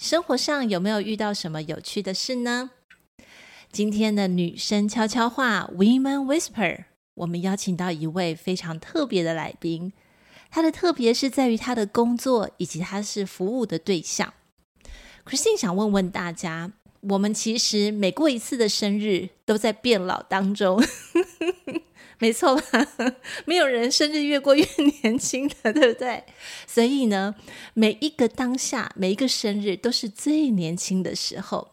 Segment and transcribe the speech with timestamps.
[0.00, 2.70] 生活上有没有遇到什么有趣的事呢？
[3.70, 9.92] 今天的女生悄悄话 Women Whisper，我们邀请到一位非常特别的来宾。
[10.50, 14.32] 她的特别是在于她的工作以及她是服务的对象。
[15.26, 20.82] Christine 想问问大家，我们其实每过一次的生日，都在变老当中。
[22.20, 22.86] 没错吧？
[23.46, 24.64] 没有人生日越过越
[25.02, 26.22] 年轻的，对不对？
[26.66, 27.34] 所以呢，
[27.74, 31.72] 每一个当下，每一个生日都是最年轻的时候。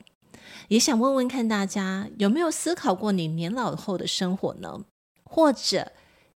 [0.70, 4.86] 也想问问看大家，有没有思考过你年老后的生活呢？
[5.24, 5.92] 或者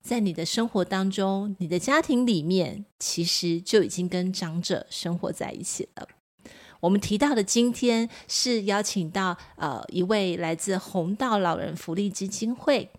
[0.02, 6.08] 在你的生活当中，你的家庭里面，其实就已经跟长者生活在一起了。
[6.80, 12.90] 我们提到的今天是邀请到呃一位来自红道老人福利基金会。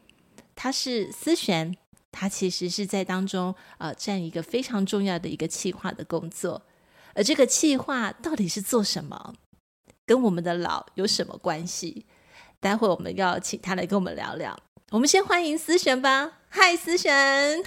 [0.62, 1.74] 他是思璇，
[2.12, 6.64] 他其实是在当中呃占一个非常重要的一个企划的工作，
[7.16, 9.36] 而这个企划到底是做什么，
[10.06, 12.06] 跟我们的老有什么关系？
[12.60, 14.60] 待会我们要请他来跟我们聊聊。
[14.92, 17.64] 我们先欢迎思璇吧，嗨，思璇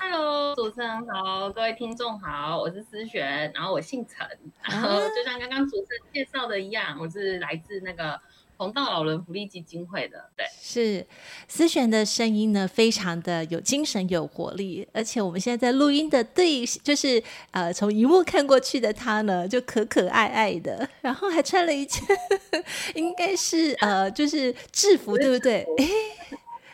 [0.00, 4.26] ，Hello，主持人好，各位听众好，我是思璇，然后我姓陈，
[4.62, 8.20] 然后 就像刚刚主持人介绍的一样，我是来自那个。
[8.56, 11.06] 弘道老人福利基金会的，对，是
[11.48, 22.02] 思璇的声音呢，非常的有精神、有活力，而且我们现在在录音的对，就是呃，从荧幕看过去的他呢，就可可爱爱的，然后还穿了一件，
[22.94, 25.66] 应该是呃，就是制服，对不对？
[25.78, 25.88] 哎，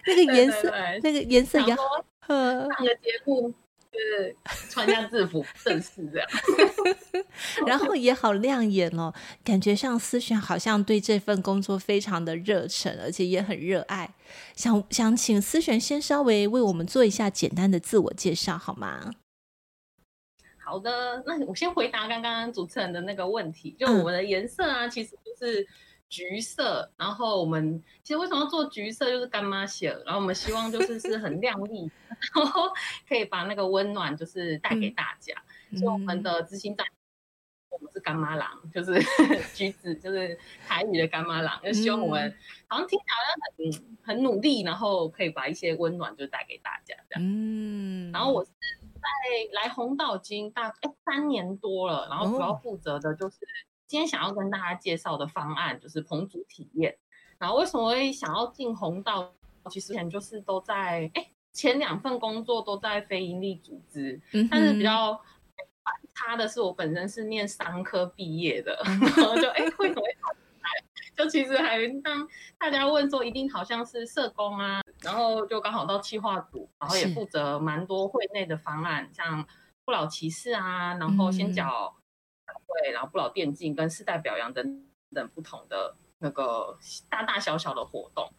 [0.07, 1.85] 那个颜色，对对对，那个颜色也好，
[2.29, 3.53] 上个节目。
[3.93, 4.37] 就是
[4.71, 6.29] 穿一下制服， 正式这样，
[7.67, 9.13] 然后也好亮眼哦，
[9.45, 14.15] 感觉像思璇好像对这份工作非常的热忱，而且也很热爱。
[14.55, 19.11] 想想请思璇先稍微为我们做一下简单的自我介绍，好吗？
[20.65, 25.67] 好的，那我先回答刚刚主持人的那个问题，就我们的颜色啊，嗯、其实就是。
[26.11, 31.89] 橘色，然后我们其实为什么要做橘色，就是干妈色，然后我们希望就是是很亮丽，
[32.35, 32.69] 然后
[33.09, 35.33] 可以把那个温暖就是带给大家。
[35.71, 36.85] 嗯、所以我们的执行长，
[37.71, 39.01] 我们是干妈郎，就是
[39.55, 47.23] 橘子，就是台语的干妈郎，就希望我们好像听起来好像很很努力，然后可以把一些温暖就带给大家这样。
[47.25, 53.39] 嗯，然后我是在来红道已经大概三年多了，然后主要负责的就是。
[53.91, 56.97] 今天想要跟大家介绍的方案就是棚主体验。
[57.39, 59.33] 然后为什么会想要进红道？
[59.69, 65.21] 其实之前就是都在哎，前两份工作都在非营利组织，嗯、但是比较
[65.83, 70.69] 反差的是，我本身是念商科毕业的，嗯、然后就 哎为什么会跑来？
[71.17, 79.45] 就其实还当大家问说，一定好像是社工啊，然后就刚好到企划组，然后也负责蛮多会内的方案，像
[79.85, 81.93] 不老骑士啊，然后先脚。
[82.83, 84.83] 对，然后不老电竞跟世代表扬等
[85.15, 88.31] 等不同的那个大大小小的活动，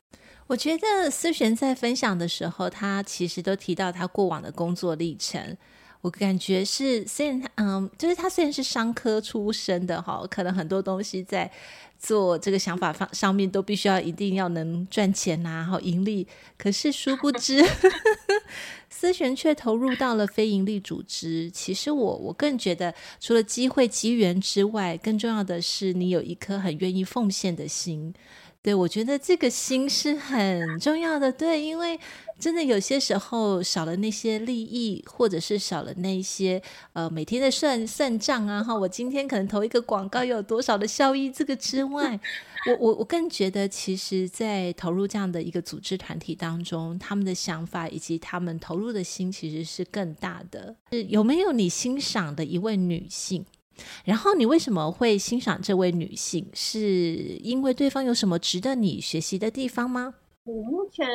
[0.48, 5.58] 我觉得思璇在分享的时候，他其实都提到他过往的工作历程。
[6.02, 11.52] 我感觉是虽然嗯，就是他虽然是商科出身的哈，可能很多东西在
[12.00, 16.28] 做这个想法方上面都必须要一定要能赚钱呐、啊，然后盈利。
[16.58, 17.64] 可是殊不知。
[19.02, 21.50] 思璇却投入到了非营利组织。
[21.50, 28.14] 其实我我更觉得，除了机会机缘之外，更重要的是你有一颗很愿意奉献的心。
[28.62, 31.32] 对，我觉得这个心是很重要的。
[31.32, 32.00] 对，因为
[32.42, 36.62] 真的有些时候少了那些利益，或者是少了那些
[36.94, 42.20] 呃每天的算算账啊，哈，我今天可能投一个广告又有多少的效益，这个之外。
[42.68, 50.76] 我我我更觉得，其实，在投入这样的一个组织团体当中，他们的想法以及他们投入的心，其实是更大的。
[50.92, 53.44] 是有没有你欣赏的一位女性？
[54.06, 56.46] 然后你为什么会欣赏这位女性？
[56.54, 60.14] 是因为对方有什么值得你学习的地方吗？
[60.44, 61.08] 我目前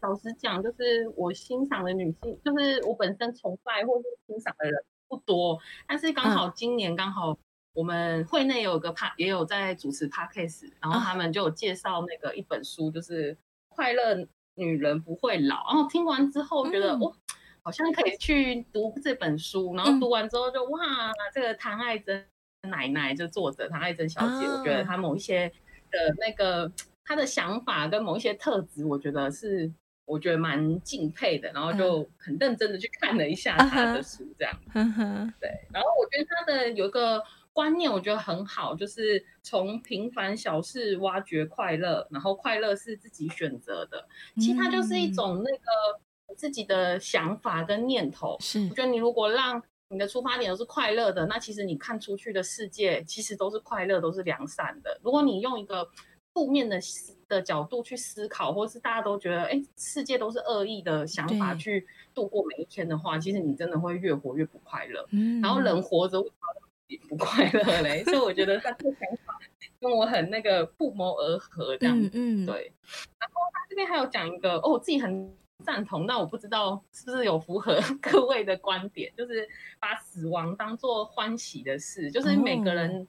[0.00, 7.38] 老实讲，就是我欣赏的女性，就是我本身崇拜或是欣赏的人不多，但是刚好今年刚好。
[7.76, 13.34] 我们会内有个帕，也有在主持 Podcast，然后他们就有介绍那个一本书，就是
[13.68, 15.56] 《快乐女人不会老》。
[15.74, 17.12] 然后听完之后觉得，嗯、哇，
[17.60, 19.76] 好像可以去读这本书。
[19.76, 22.26] 然后读完之后就哇，这个唐爱珍
[22.62, 25.46] 奶奶，就作者唐爱珍小姐，哦、我觉得她某一些
[25.90, 26.72] 的那个
[27.06, 29.72] 她的想法跟某一些特质，我觉得是
[30.04, 37.22] 我觉得蛮敬佩的，然后就很认真的去看了一下他的书，这样，嗯、对，然后我觉得他的有一个
[37.52, 44.06] 观念，我觉得很好，就是从平凡小事挖掘快乐，然后快乐是自己选择的，
[44.36, 55.00] 其实它就是一种那个自己的想法跟念头，是，我觉得你如果让你的出发点都是快乐的，那其实你看出去的世界其实都是快乐，都是良善的。
[55.02, 55.88] 如果你用一个
[56.36, 56.78] 负面的
[57.26, 65.02] 的角度去思考，或是大家都觉得哎，世界都是恶意的想法去度过每一天的话，其实你真的会越活越不快乐。
[65.12, 68.04] 嗯，然后人活着为什么也不快乐嘞？
[68.04, 69.38] 所以我觉得他这个想法
[69.80, 72.70] 跟我很那个不谋而合，这样嗯，嗯，对。
[73.18, 75.34] 然后他这边还有讲一个哦，我自己很。
[75.64, 79.48] 赞同，但我不知道是不是有符合 各位的观点，就是
[79.80, 83.08] 把死亡当做欢喜的事，就是每个人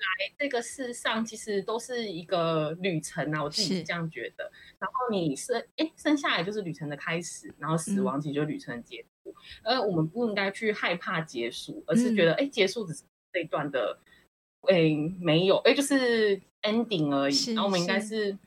[0.00, 4.50] 来这个世上其实都是一个旅程啊，我自己是这样觉得。
[4.78, 13.98] 然后你生哎生下来就是旅程的开始，然后死亡其实就是旅程的结束，而、嗯、我们不应该去害怕结束，而是觉得哎、嗯、结束只是这一段的
[14.68, 18.38] 哎没有哎就是 ending 而已，然后我们应该是。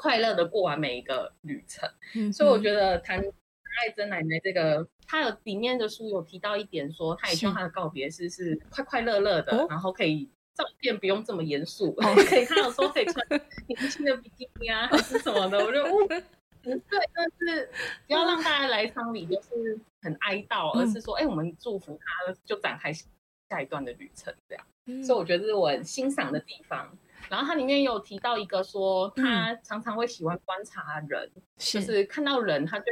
[0.00, 13.24] 快乐的过完每一个旅程，嗯、所以我觉得谈爱珍奶奶这个，她有里面的书有提到一点说，说他也希望她的告别式是快快乐乐的，然后可以照片不用这么严肃，哦、 可以看到说可以穿
[13.68, 15.88] 年轻的比基尼啊， 还是什么的，我觉得
[16.64, 17.70] 嗯，对，但是
[18.08, 26.90] 不要让大家来丧礼就是很哀悼，嗯、而是说，哎，我们祝福他，就展开下一段的旅程，这样，嗯、所以我觉得这是我很欣赏的地方。
[27.28, 32.86] 然后它里面有提到一个说，他常常会喜欢观察人，嗯、就是看到人，他就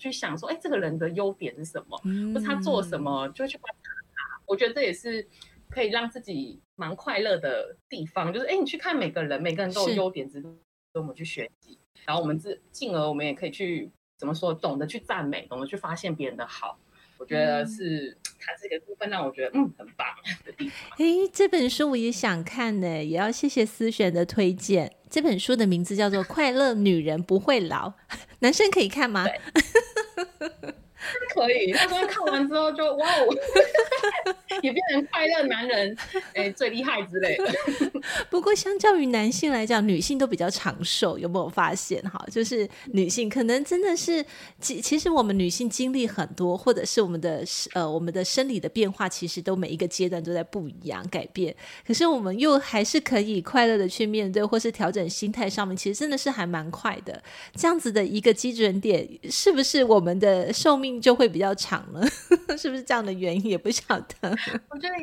[0.00, 4.40] 去想说，哎，这个人的优点是什么，嗯、或者他做什么，就去观察他。
[4.46, 5.26] 我觉得这也是
[5.70, 10.48] 可以让自己蛮快乐的地方，就是哎，你去看每个人，每个人都有优点，值得
[10.94, 11.78] 我们去学习。
[12.04, 16.78] 然后我们自进而我们也可以去怎么说，懂得去赞美，懂得去发现别人的好。
[17.16, 20.06] 我觉得是它这个部分让我觉得嗯很棒
[20.44, 20.90] 的地方。
[20.98, 24.92] 哎，这本书我也想看呢，也要谢谢思璇的推荐。
[25.08, 27.88] 这本书的名字叫做《快乐女人不会老》，
[28.40, 29.24] 男生可以看吗？
[31.34, 33.36] 对 可以， 他说看完之后就 哇哦，
[34.62, 35.96] 也变成快乐男人，
[36.34, 37.44] 哎，最厉害之类的。
[38.30, 42.24] 不过，相较于男性来讲，女性都比较长寿，有没有发现哈？
[42.30, 44.24] 就是女性可能真的是，
[44.60, 51.54] 其其实我们女性经历很多，或者是我们的呃我们的生理的变化，其实都每一个阶段都在不一样改变。
[51.86, 57.22] 可是我们又还是可以快乐的去面对，或是调整心态上面，其实真的是还蛮快的。
[57.54, 60.93] 这样子的一个基准点，是不是我们的寿命？
[61.00, 62.06] 就会比较长了，
[62.56, 63.46] 是不是这样的原因？
[63.46, 64.14] 也不晓得。
[64.70, 64.94] 我觉得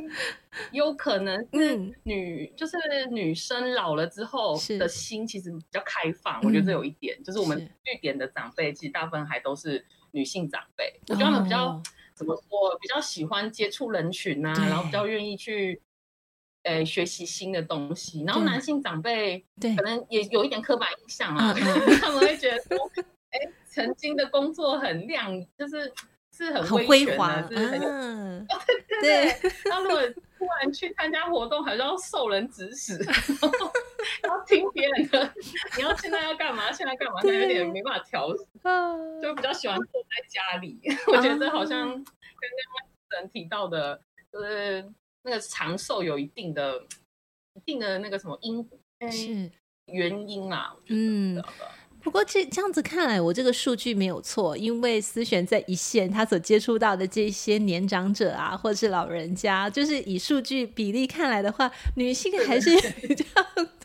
[0.71, 2.77] 有可能是女，嗯、就是
[3.11, 6.41] 女生老了之后的心其实比较开放。
[6.43, 10.99] 我觉得这有一点，嗯、就是我们据点的长辈，其实大部分还都是女性长辈。
[11.07, 11.83] 我觉得他们比较、哦、
[12.13, 15.81] 怎么说，比较喜欢接触人群啊，然后比较愿意去、
[16.63, 18.23] 呃、学习新的东西。
[18.23, 21.61] 然后男性长辈可能也有一点刻板印象啊，对
[21.99, 22.91] 他们会觉得说。
[23.31, 25.91] 哎，曾经的工作很亮，就是
[26.31, 29.51] 是很辉煌，就是很有，嗯、哦，对对对。
[29.65, 30.01] 然后如果
[30.37, 32.97] 突然去参加活动，还是要受人指使，
[34.23, 35.33] 然后，听别人的，
[35.77, 36.71] 你要现在要干嘛？
[36.71, 37.21] 现在干嘛？
[37.21, 38.43] 就有点没办法调适，
[39.21, 40.79] 就比较喜欢坐在家里。
[41.07, 42.03] 我觉得好像跟刚
[43.11, 44.83] 刚人提到的，就是
[45.23, 46.81] 那个长寿有一定的、
[47.53, 48.67] 一定的那个什么因
[49.11, 49.51] 是
[49.85, 50.75] 原因啦。
[50.87, 51.41] 嗯。
[52.01, 62.75] 不过这这样子看来，我这个数据没有错，因为思璇在一线，他所接触到的这些年长者啊，或者是老人家，就是以数据比例看来的话，女性还是
[63.07, 63.25] 比较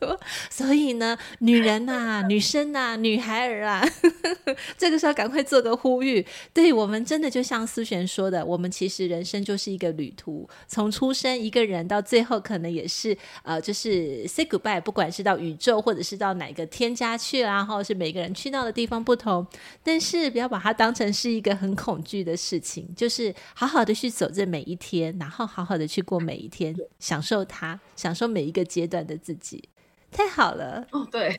[0.00, 0.18] 多。
[0.48, 3.86] 所以呢，女人呐、啊、女生呐、啊、女孩儿啊，
[4.78, 6.24] 这个时候赶快做个呼吁。
[6.54, 18.05] 对，我们真的就像思璇说的，我们其实人生就是一个旅途，从出生一个人到最后，可能也是呃，就是 say goodbye，不管是到宇宙，或者是到哪个天家去啦，或者是每。
[18.06, 19.44] 每个人去到的地方不同，
[19.82, 29.68] 但是不要把它当成是一个很恐惧的事情，就是好好的去走这每一天，然后好好的去过每一天，享受它，享受每一个阶段的自己。
[30.16, 31.36] 太好了哦，对，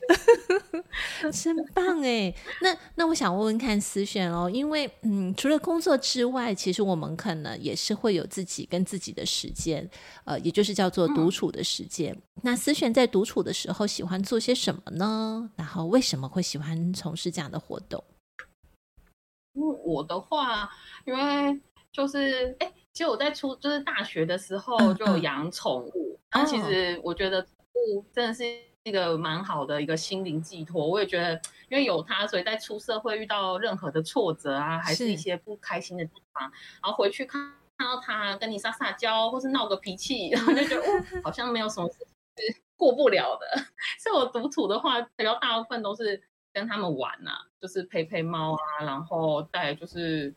[1.33, 2.31] 真棒哎！
[2.61, 9.89] 那那我想问问看思璇哦，因为嗯，除了工作之外，其实我们可能也是会有自己跟自己的时间，
[10.25, 12.13] 呃，也就是叫做独处的时间。
[12.13, 15.49] 嗯、那思璇在独处的时候喜欢做些什么呢？
[15.55, 18.03] 然后为什么会喜欢从事这样的活动？
[19.53, 20.69] 因为我的话，
[21.05, 21.59] 因为
[21.91, 22.71] 就是哎。
[22.93, 27.45] 其实我在出就是大学的时候就养宠物，然后其实我觉得
[28.13, 28.43] 真的是
[28.83, 30.87] 一个蛮好的一个心灵寄托。
[30.87, 31.33] 我也觉得，
[31.69, 36.43] 因为有它，所以在出社会遇到任何的挫折啊，还是一些不开心的地方，
[36.81, 37.41] 然后回去看
[37.77, 41.99] 看到他跟你撒撒娇，或是闹个脾气，然 后就觉得哦，好像没有什么事
[42.37, 43.61] 是过不了的。
[43.99, 46.21] 所以我独处的话，比较大部分都是
[46.53, 50.33] 跟他们玩呐、啊，就是陪陪猫啊，然后带就是。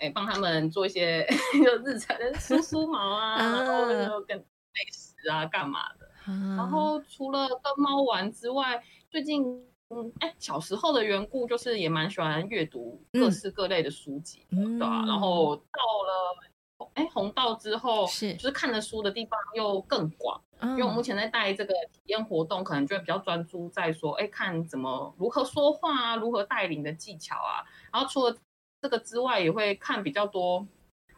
[0.00, 1.24] 哎，帮他们做一些
[1.64, 4.44] 就日常的梳梳毛啊，然后就跟美
[4.92, 6.10] 食啊，干嘛的。
[6.26, 9.44] 然后除了跟猫玩之外，最近
[9.90, 15.04] 嗯，哎，小时候的缘故，就是也蛮喜欢阅读各式各类的书籍，对吧？
[15.06, 27.62] 然后到了哎红道之后，是就是看的书的地方又更广，因为我目前在带这个体验活动，可能就会比较专注在说，哎，看怎么如何说话啊，如何带领的技巧啊。
[27.92, 28.36] 然后除了
[28.80, 30.66] 这个之外也会看比较多，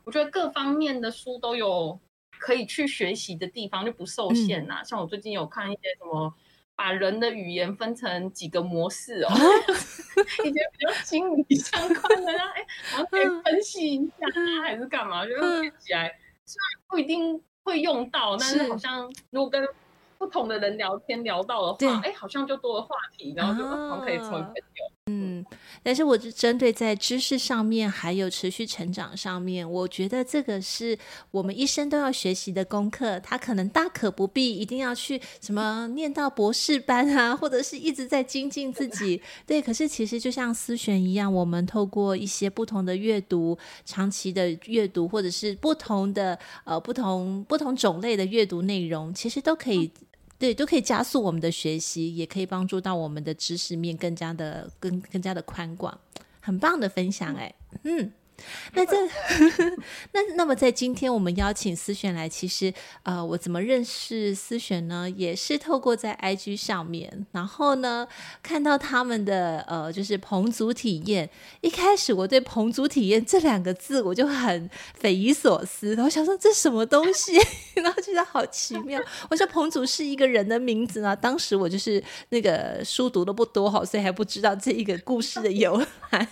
[0.04, 1.98] 我觉得各方面的书都有
[2.38, 4.82] 可以去学习的地方，就不受限呐、啊。
[4.82, 6.34] 嗯、像我最近有看一些什么，
[6.74, 9.36] 把人的语言分成几个模式哦，啊、
[10.44, 15.24] 一些比较心理相关的，然后哎，然后可以分析一下啊，还是干嘛？
[15.26, 19.66] 就听起来虽然不一定会用到，但是好像如果跟
[20.18, 24.95] 不同的人聊天聊到的话，哎，好像就多了话题，然后就好像可以成为朋友。
[25.82, 30.98] 但是我是针对在知识上面，还有持续成长上面，我觉得这个是
[31.30, 33.18] 我们一生都要学习的功课。
[33.20, 39.20] 他可能大可不必一定要去什么念到博士班啊，或者是一直在精进自己。
[39.46, 49.90] 对，可是其实就像思璇一样，我们透过一些不同的阅读，长期的阅读，或者是不同的呃不同不同种类的阅读内容，其实都可以。
[50.38, 55.98] 对，都可以加速我们的学习，也可以帮助到我们的知识面更加的更更加的宽广，
[56.40, 58.12] 很棒的分享哎，嗯。
[58.74, 58.96] 那这
[60.12, 65.08] 那那么在今天我们邀请思璇来，其实呃，我怎么认识思璇呢？
[65.10, 68.06] 也是透过在 IG 上面，然后呢
[68.42, 71.28] 看到他们的呃，就是棚组体验。
[71.60, 77.32] 一开始我对棚组体验这两个字我就很匪夷所思，然后想说这什么东西，
[77.76, 79.00] 然后觉得好奇妙。
[79.30, 86.28] 我说棚组是一个人的名字呢，当时我就是那个书读的不多哈，所以还不知道这一个故事的由来。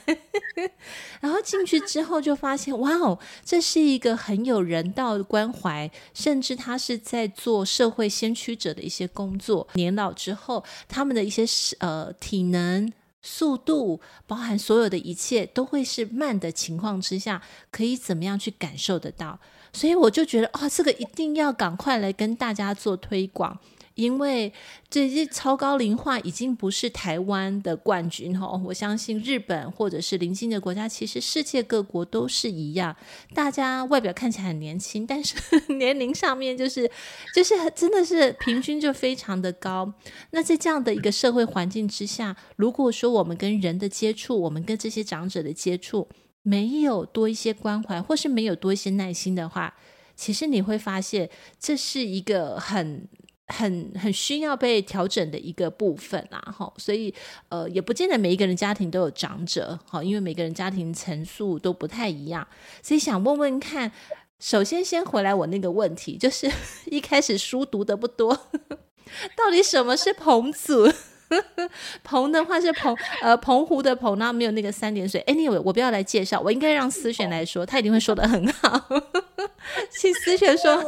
[1.25, 9.66] 然后进去之后就发现，哇哦，这是一个很有人道的关怀，甚至他是在做社会先驱者的一些工作。
[9.73, 11.47] 年老之后，他们的一些
[11.78, 17.40] 呃体能、速度，包含所有的一切，都会是慢的情况之下，
[17.71, 19.40] 可以怎么样去感受得到？
[19.73, 23.59] 所以我就觉得，哦，这个一定要赶快来跟大家做推广。
[23.95, 24.53] 因为
[24.91, 32.95] 这些超高龄化已经不是台湾的冠军哈，我相信日本或者是邻近的国家，其实世界各国都是一样。
[33.33, 35.37] 大家外表看起来很年轻，但是
[35.79, 36.91] 年龄上面就是
[37.35, 39.95] 就是真的是平均就非常的高。
[40.33, 46.09] 那在这样的一个社会环境之下，如果说我们跟人的接触，我们跟这些长者的接触
[46.43, 49.75] 没有多一些关怀，或是没有多一些耐心的话，
[50.17, 53.07] 其实你会发现这是一个很。
[53.49, 57.15] 很很需要被调整的一个部分啦，哈，所以
[57.49, 62.47] 呃，也不见得每一个人家庭都有长者，哈，因为每个人家庭层数都不太一样，
[62.83, 63.93] 所以想问问看，
[64.41, 66.51] 首先先回来我那个问题，就是
[66.87, 68.35] 一开始书读的不多，
[69.37, 70.91] 到底什么是棚组？
[72.05, 75.21] 棚的话是澎呃澎湖的澎，那没有那个三点水。
[75.27, 78.89] Anyway，我不要来介绍，我应该让思璇来说，他一定会说的很好，
[79.91, 80.83] 请思璇说。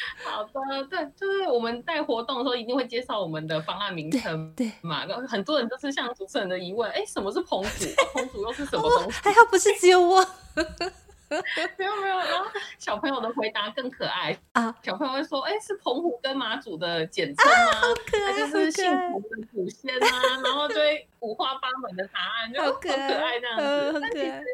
[0.24, 5.04] 好的，对，就是我们在活动的时候一定会介绍我们的方案名称，对嘛。
[5.04, 7.86] 然后很多人都是像主持人的疑问，哎，什么是棚主？
[8.14, 9.20] 棚主又是什么东西？
[9.22, 10.20] 还好不是只有我，
[11.78, 12.18] 没有没有。
[12.18, 12.46] 然后
[12.78, 17.72] 小朋友的回答更可爱啊，小朋友会说，哎，是澎湖跟马祖的简称吗？
[17.72, 24.00] 好可爱，就是幸福的祖先啊，然后就会五花八门的答案，就很可爱这样子。
[24.00, 24.44] 但其实。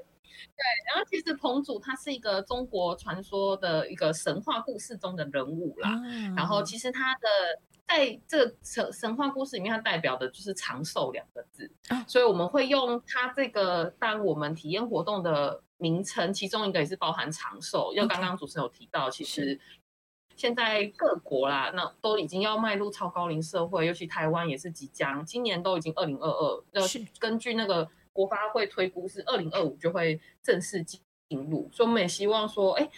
[0.57, 6.01] 对，然后其实彭祖他是一个中国传说的一个神话故事中的人物啦。
[6.07, 7.29] 嗯、然后其实他的
[7.87, 11.71] 在这个神神话故事里面，他代表的就是长寿两个字。
[11.89, 17.93] 啊、所以我们会用他这个当我们体验活动的名称，其中一个也是包含长寿。
[17.95, 19.61] 因为刚刚主持人有提到，其实
[20.37, 26.83] 现在各国啦，那都已经要迈入超高龄社会，尤其台湾也是即将，今年都已经二零二二，要
[27.19, 27.87] 根据那个。
[28.17, 32.89] 国发会推估是二零二五就会正式进入，所以我们也希望说，哎，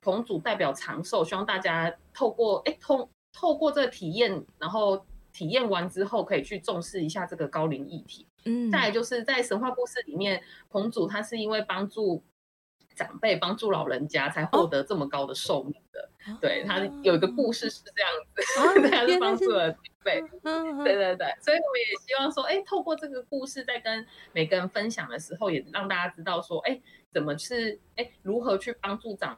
[0.00, 8.26] 棚主代表长寿，希望大家透过哎通透过这个体验，然后体验完之后可以去重视一下这个高龄议题。
[8.44, 12.22] 嗯，再来就是在神话故事里面，彭祖他是因为帮助
[12.94, 16.08] 长辈帮助老人家才获得这么高的寿命的。
[16.26, 20.22] 哦、对，他有一个故事是这样子，哦、 他是帮助了长辈。
[20.44, 26.80] 嗯、对对对，所以我们也希望说，哎，透过这个故事，在跟每个人分享的时候，也让大家知道说，哎，
[27.12, 29.36] 怎么是哎如何去帮助长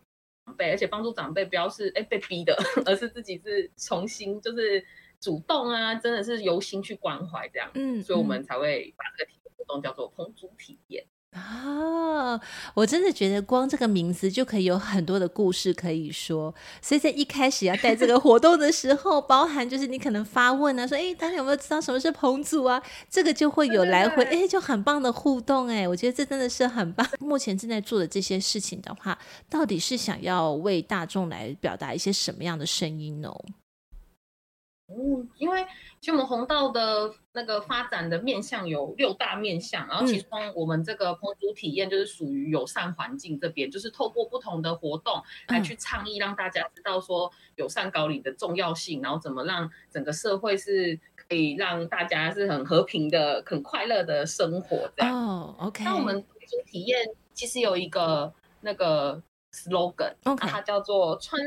[0.58, 4.84] 辈，而且帮助长辈不要是哎被逼的， 而是自己是重新就是
[5.20, 7.70] 主动啊，真的是由心去关怀这样。
[7.74, 11.06] 嗯，所以我们才会把这个体验活动叫做烹煮体验。
[11.34, 12.40] 啊，
[12.74, 22.80] 我真的觉得光这个名字就可以有很多的故事可以说，所以在一开始要带这个活动的时候， 包含就是你可能发问啊，说哎，大家有没有知道什么是彭祖啊？
[23.10, 27.04] 这个就会有来回，哎，就很棒的互动哎，我觉得这真的是很棒。
[27.18, 29.18] 目前正在做的这些事情的话，
[29.50, 33.34] 到底是想要为大众来表达一些什么样的声音呢？
[34.86, 35.66] 嗯，因为
[36.04, 55.16] 其实我们红道的那个发展的面向有六大面向，然后其中我们这个烹煮体验就是属于友善环境这边，就是透过不同的活动来去倡议，让大家知道说友善高龄的重要性，然后怎么让整个社会是可以让大家是很和平的、很快乐的生活这样。
[55.16, 55.84] 哦，OK。
[55.84, 56.98] 那我们烹煮体验
[57.32, 58.30] 其实有一个
[58.60, 59.22] 那个
[59.54, 60.48] slogan，Okay.
[60.48, 61.40] 它叫做穿。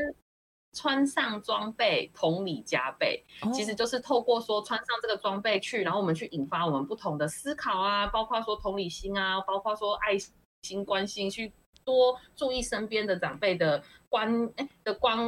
[0.78, 10.16] 穿上装备，同理加倍，其实就是透过说穿上这个装备去，然后我们去引发我们不同的思考啊，包括说同理心啊，包括说爱
[10.62, 11.52] 心、关心，去
[11.84, 15.18] 多注意身边的长辈的关哎的关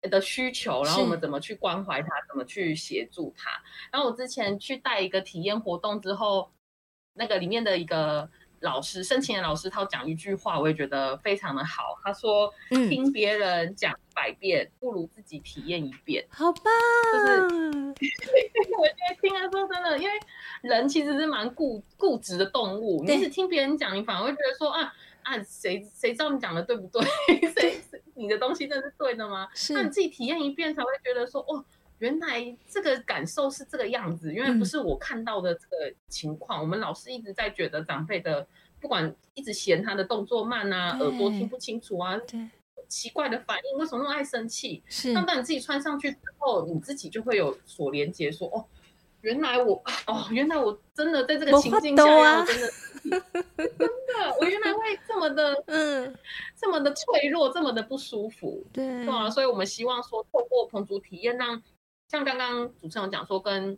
[0.00, 3.50] 的需求，然后我们怎么去关怀他，怎么去协助他。
[3.92, 6.50] 然后我之前去带一个体验活动之后，
[7.12, 8.30] 那个里面的一个。
[8.64, 11.96] 老师，申请的老师，他讲一句话，我也觉得非常的好。
[12.02, 12.52] 他说
[12.88, 16.64] ：“听别人讲百遍，嗯、不如自己体验一遍。”好棒！
[17.12, 18.16] 就是
[18.76, 20.12] 我觉得听了说真的，因为
[20.62, 23.04] 人其实是蛮固固执的动物。
[23.04, 24.92] 对你是听别人讲，你反而会觉得说啊
[25.22, 27.02] 啊，谁谁知道你讲的对不对？
[27.52, 27.80] 谁
[28.14, 29.48] 你的东西真的是对的吗？
[29.54, 31.64] 是那你自己体验一遍，才会觉得说哦。
[31.98, 36.60] 原来这个感受是这个样子，因为不是我看到的这个情况。
[36.60, 38.46] 嗯、我们老师一直在觉得长辈的，
[38.80, 42.20] 不管一直嫌他的动作慢啊，耳朵听不清楚啊，
[42.88, 44.82] 奇怪的反应，为什么那么爱生气？
[44.88, 48.64] 是，那当你自己穿上去之后，你自己就会有所连接，说哦，
[49.22, 52.70] 原来我 哦，原来我真的在这个情境下，啊、我真的
[53.56, 56.14] 真的，我原来会这么的，嗯，
[56.56, 61.62] 这么的脆弱，这么的不舒服，对，对啊，所以我们希望说，透过烹煮体验让。
[62.14, 63.76] 像刚刚主持人讲说，跟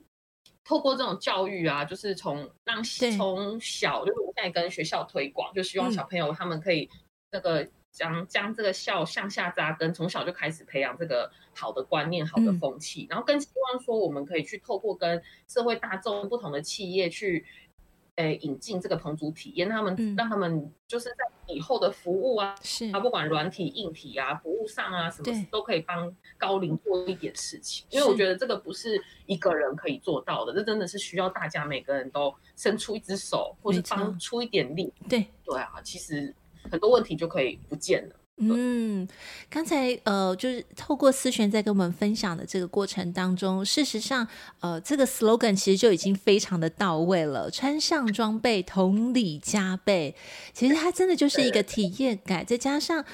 [0.63, 2.83] 透过这种教育啊，就是从让
[3.17, 6.91] 从小，就是我现在跟学校推广，就希望小朋友他们可以
[7.31, 17.47] 那个将将这个校向下扎根，从小就开始培养这个好的观念、好的风气，然后更希望说，我们可以去透过跟社会大众不同的企业去。
[18.17, 27.87] 诶，引进这个烹煮体验，他们、嗯、让他们就是在以后的服务啊，是啊，不管软体、硬体啊，服务上啊，什么都可以帮高龄做一点事情。
[27.91, 34.93] 因为我觉得这个不是一个人可以做到的，这真的是需要大家每个人都伸出一只手，或是帮出一点力。
[35.09, 36.35] 对对啊，其实
[36.71, 38.17] 很多问题就可以不见了。
[38.39, 39.09] 嗯，
[39.49, 44.29] 刚才呃，就是透过思璇在跟我们分享的这个过程当中，事实上，
[44.61, 47.51] 呃，这个 slogan 其实就已经非常的到位了。
[47.51, 50.15] 穿上装备，同理加倍，
[50.53, 53.05] 其实它真的就是一个体验感，再加上。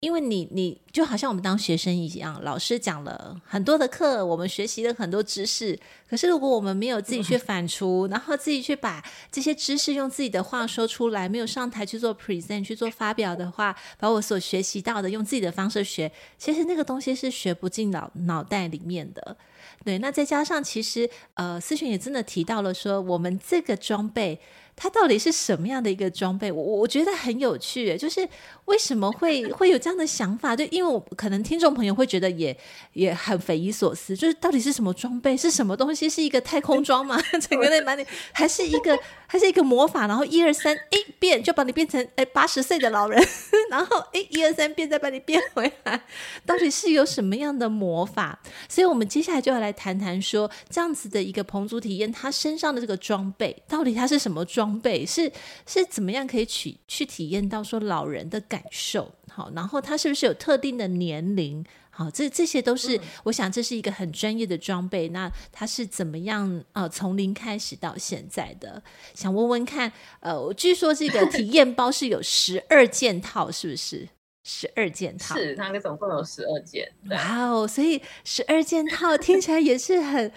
[0.00, 5.76] 因为你，你就好像我们当学生一样，老师讲了很多的课，我们学习了很多知识。
[6.08, 19.36] 可是，如果我们没有自己去反刍，然后自己去把这些知识用自己的话说出来，没有上台去做 present 去做发表的话，把我所学习到的用自己的方式学，其实那个东西是学不进脑脑袋里面的。
[19.84, 24.40] 对，那再加上其实，呃，思璇也真的提到了说，我们这个装备。
[24.80, 26.52] 它到底是什么样的一个装备？
[26.52, 28.26] 我我觉得很有趣，就是
[28.66, 30.54] 为什么会 会有这样的想法？
[30.54, 32.56] 就，因为我可能听众朋友会觉得也
[32.92, 35.36] 也很匪夷所思，就是到底是什么装备？
[35.36, 36.08] 是什么东西？
[36.08, 37.20] 是一个太空装吗？
[37.50, 40.06] 整个那满脸，还是一个还是一个魔法？
[40.06, 43.20] 然后一二三，哎，变就把你变成哎八十岁的老人，
[43.70, 46.00] 然后哎一二三变再把你变回来，
[46.46, 48.38] 到底是有什么样的魔法？
[48.68, 54.67] 所以我们接下来就要来谈谈说，这样子的一个彭祖体验，他身上的这个装备到底它是什么装？
[54.68, 55.32] 装备是
[55.66, 65.08] 是怎么样可以去去体验到说老人的感受好，然后他是不是有特定的年龄好，这这些都是、嗯、我想这是一个很专业的装备。
[65.08, 68.82] 那他是怎么样呃从零开始到现在的？
[69.14, 74.08] 想问问看，呃，据说这个体 验包是有十二件套，是不是？
[74.44, 76.92] 十二件套是，它总共有十二件。
[77.10, 80.30] 哇哦，所以十二件套听起来也是很。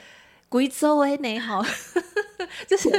[0.52, 1.64] 贵州哎，你好，
[2.68, 2.90] 就是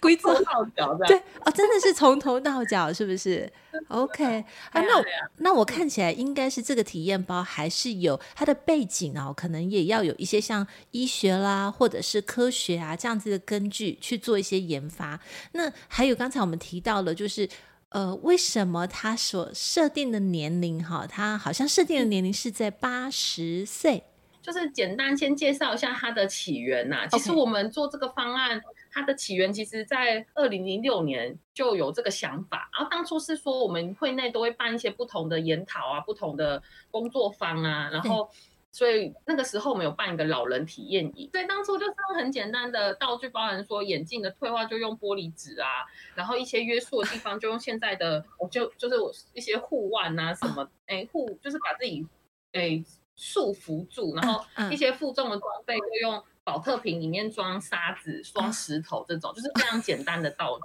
[0.00, 3.52] 贵州到脚对哦，真的是从头到脚，是不是
[3.88, 4.24] ？OK，
[4.70, 5.04] 啊，那我
[5.36, 15.20] 那我看起来应该是这个体验包还是有它的背景哦，可能也要有一些像医学啦，或者是科学啊这样子的根据去做一些研发。
[15.52, 17.46] 那还有刚才我们提到了，就是
[17.90, 24.02] 呃，为什么它所设定的年龄哈，它好像设定的年龄是在八十岁。
[24.42, 27.06] 就是简单先介绍一下它的起源呐、啊。
[27.06, 28.60] 其实我们做这个方案.
[28.94, 32.68] 它的起源其实在二零零六年就有这个想法。
[32.74, 37.88] 然后当初是说我们会内都会办一些不同的研讨啊，不同的工作坊啊。
[37.90, 38.28] 然后
[38.70, 41.30] 所以那个时候我们有办一个老人体验营。
[41.32, 45.66] 所以当初就是很简单的道具，包含说眼镜的退化就用玻璃纸啊，
[46.14, 52.06] 然后一些约束的地方就用现在的，我就就是我一些护腕啊什么，哎护就是把自己
[52.52, 52.84] 哎。
[53.16, 60.62] 束缚住，然后一些负重的装备就用保特瓶里面装沙子、装石头这种，就是非常简单的道理。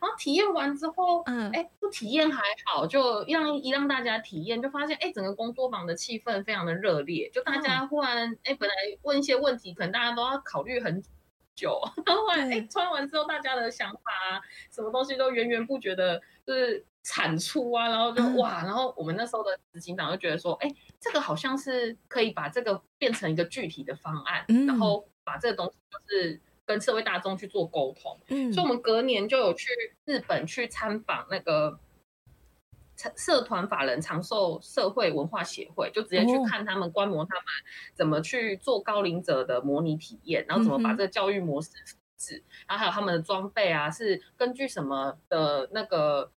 [0.00, 11.00] 然后体验完之后，嗯，哎，不体验还好，就让一让大家体验，就发现哎，整个工作坊的气氛非常的热烈，就大家忽然哎，本来问一些问题，可能大家都要考虑很
[11.54, 14.40] 久，然后后来哎，穿完之后，大家的想法啊，
[14.72, 16.84] 什么东西都源源不绝的，就是。
[17.10, 28.20] 产出啊，然后就哇，然后我们那时候的执行长就觉得说，哎，这个好像是可以把这个变成一个具体的方案，嗯、然后把这个东西就是跟社会大众去做沟通。
[28.28, 29.70] 嗯，所以我们隔年就有去
[30.04, 31.80] 日本去参访那个
[33.16, 37.44] 社团法人长寿社会文化协会，就直接去看他们观摩他们
[37.94, 46.30] 怎么去做高龄者的模拟体验，然后怎么把这个教育模式复制，然后还有他们的装备啊，是根据什么的那个。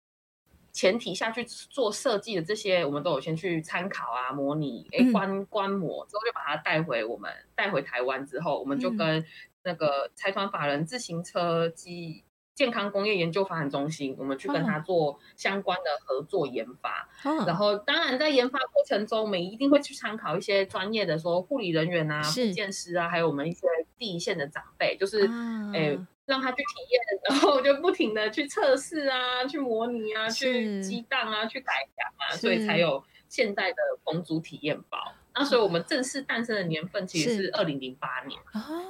[0.78, 9.26] 前提下去做设计的这些，我们都有先去参考啊，模拟，哎，观观摩之后就把它带回我们带回台湾之后，我们就跟
[9.64, 12.22] 那个财团法人自行车及
[12.58, 17.08] 健康工业研究发展中心，我们去跟他做相关的合作研发。
[17.46, 25.30] 然后当然在研发过程中，我们一定会去参考一些专业的，说护理人员啊、复健师啊，还有我们一些第一线的长辈，就是
[25.72, 25.96] 哎。
[26.28, 34.98] 让他去体验，然后就不停的去测试啊，去模拟啊，去激荡啊，去改良啊，所以才有现在的公主体验包。
[35.34, 38.38] 那所以我们正式诞生的年份其实是二零零八年，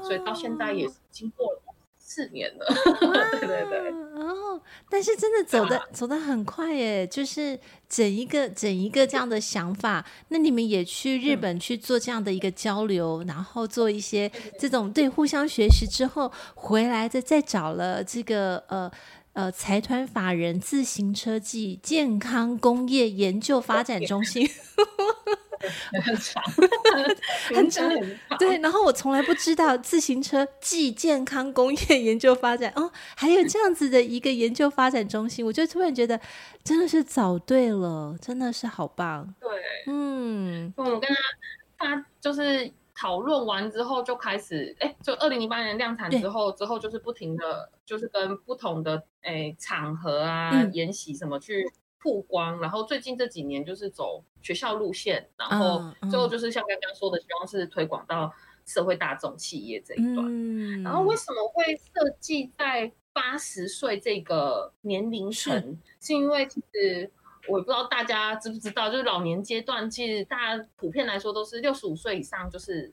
[0.02, 1.62] 所以到现在也是经过了。
[2.11, 2.64] 四年了，
[3.38, 18.90] 对对对，哦，但是真的走的、啊、走的很快耶，就是整一个整一个这样的想法，那你们也去日本去做这样的一个交流，嗯、然后做一些这种对互相学习之后，回来再再找了这个呃
[19.35, 24.49] 呃财团法人自行车技健康工业研究发展中心。
[26.05, 26.42] 很长，
[27.55, 28.38] 很长， 很长。
[28.38, 36.21] 对，然后我从来不知道自行车暨健康工业研究发展哦，还有这样子的一个研究发展中心，我就突然觉得
[36.62, 39.35] 真的是找对了，真的是好棒。
[39.40, 39.49] 对，
[39.87, 41.09] 嗯，我跟
[41.79, 51.64] 他他就是讨论完之后就开始，哎，就二零零八年量产之后，之后就是不停的，就是跟不同的哎场合啊、嗯、研习什么去。
[52.01, 58.33] 曝光，然后最近这几年就是走学校路线，然后最后就是像刚刚说的，希望是推广到
[58.65, 60.27] 社会大众企业这一段。
[60.29, 65.53] 嗯、然后为什么会设计在八十岁这个年龄层？
[65.99, 67.11] 是，是因为其实
[67.49, 72.93] 我也不知道大家知不知道，就是老年阶段，其实大家普遍来说都是六十五岁以上就是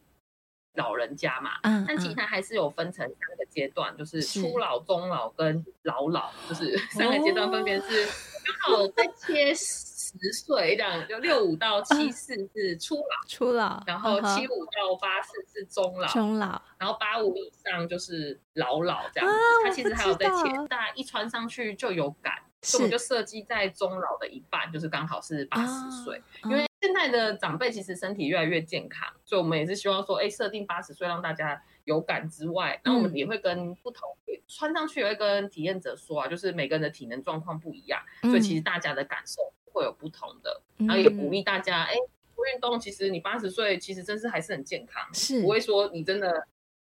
[0.74, 1.52] 老人家嘛。
[1.62, 8.08] 嗯，但其实它还是有分成三个阶段，就是初老、中老跟老老，就是 三个阶段分别是。
[8.46, 19.36] 哦刚好在切十岁这样，就六五到七四是初老，初老，然后七五到八四是中老，中老，然后八五以上就是老老这样子。
[19.64, 26.22] 它其实还有在切，大家一穿上去就有感，所以我们就设计在中老的一半，就是刚好是八十岁。
[26.46, 31.62] 因为现在的长辈其实身体越来越健康，所以我们也是希望说，哎，设定八十岁让大家。
[31.86, 40.62] 有感之外，然后我们也会跟不同、嗯、穿上去，也会跟体验者说啊，就是每个人的体能状况不一样，嗯、所以其实大家的感受会有不同的。
[40.78, 41.96] 嗯、然后也鼓励大家，哎，
[42.36, 45.42] 不运动，其实你八十岁其实真是还是很健康，是。
[45.42, 46.48] 不会说你真的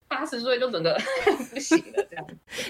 [0.07, 0.97] 八十岁就整个
[1.51, 2.02] 不行了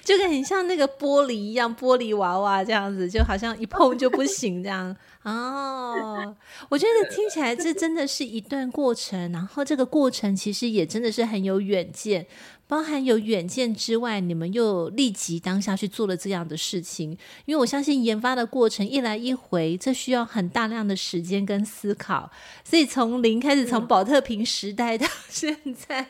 [0.04, 4.96] 就跟很像那个玻璃一样，玻璃娃娃这样子，就好像一碰就不行这样。
[5.24, 6.36] 哦，
[6.70, 12.26] 我觉得听起来这真的是一段过程，然后这个过程其实也真的是很有远见，
[12.68, 17.12] 包含有远见之外，你们又立即当下去做了这样的事情，
[17.46, 22.32] 因为我相信研发的过程一来一回，这需要很大量的时间跟思考，
[22.64, 26.08] 所以从零开始，从宝特瓶时代到现在，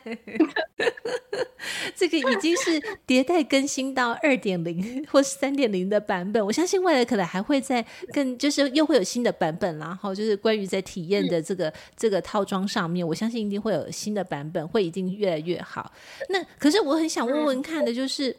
[1.95, 6.45] 这个已经是迭代更新到二点零或三点零的版本。
[6.45, 15.91] 我相信未来可能还会在更，就是又会有新的版本，然后就是关于在体验的这个这个套装上面，我相信一定会有新的版本，会一定越来越好。
[16.29, 18.37] 那可是我很想问问看的，就是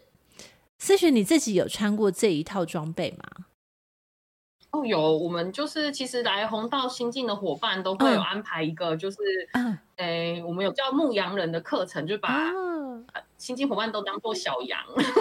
[0.78, 3.46] 思璇你自己有穿过这一套装备吗？
[4.70, 9.18] 哦，有，我们就是其实来红道新进的伙伴都会有安排一个，就是，
[9.52, 12.50] 嗯，哎，我们有叫牧羊人的课程，就把
[13.38, 14.80] 新进伙伴都当做小羊，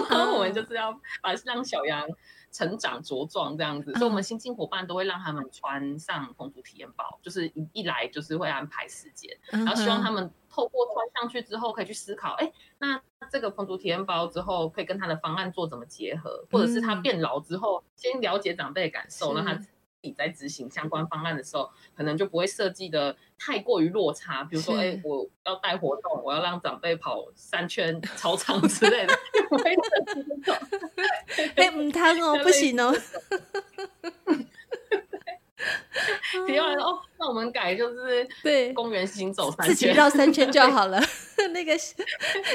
[0.10, 0.91] 然后我们就是要
[1.22, 2.04] 把让小羊
[2.52, 10.32] 成长茁壮这样子，所以我们新进伙伴都会让他们穿上风俗体验包，就是一一来就是会安排时间，然后希望他们。
[10.54, 19.66] 透过穿上去之后，可以去思考，哎，那这个风俗体验包之后，可以跟他的方案做怎么结合，或者是他变老之后，先了解长辈的感受，让他自
[20.04, 24.44] 己在执行相关方案的时候，可能就不会设计的太过于落差。
[24.44, 30.56] 比如说，哎，我要带活动，我要让长辈跑三圈操场之类的， 就不会设计这种。
[31.58, 32.94] 哎，唔贪哦， 不行哦。
[36.46, 41.02] 提完了哦，那我们改就是对公园行走三圈，自己绕三圈就 好了。
[41.54, 41.74] 那个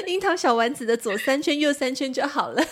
[0.05, 2.63] 樱桃小丸子的左三圈右三圈就好了。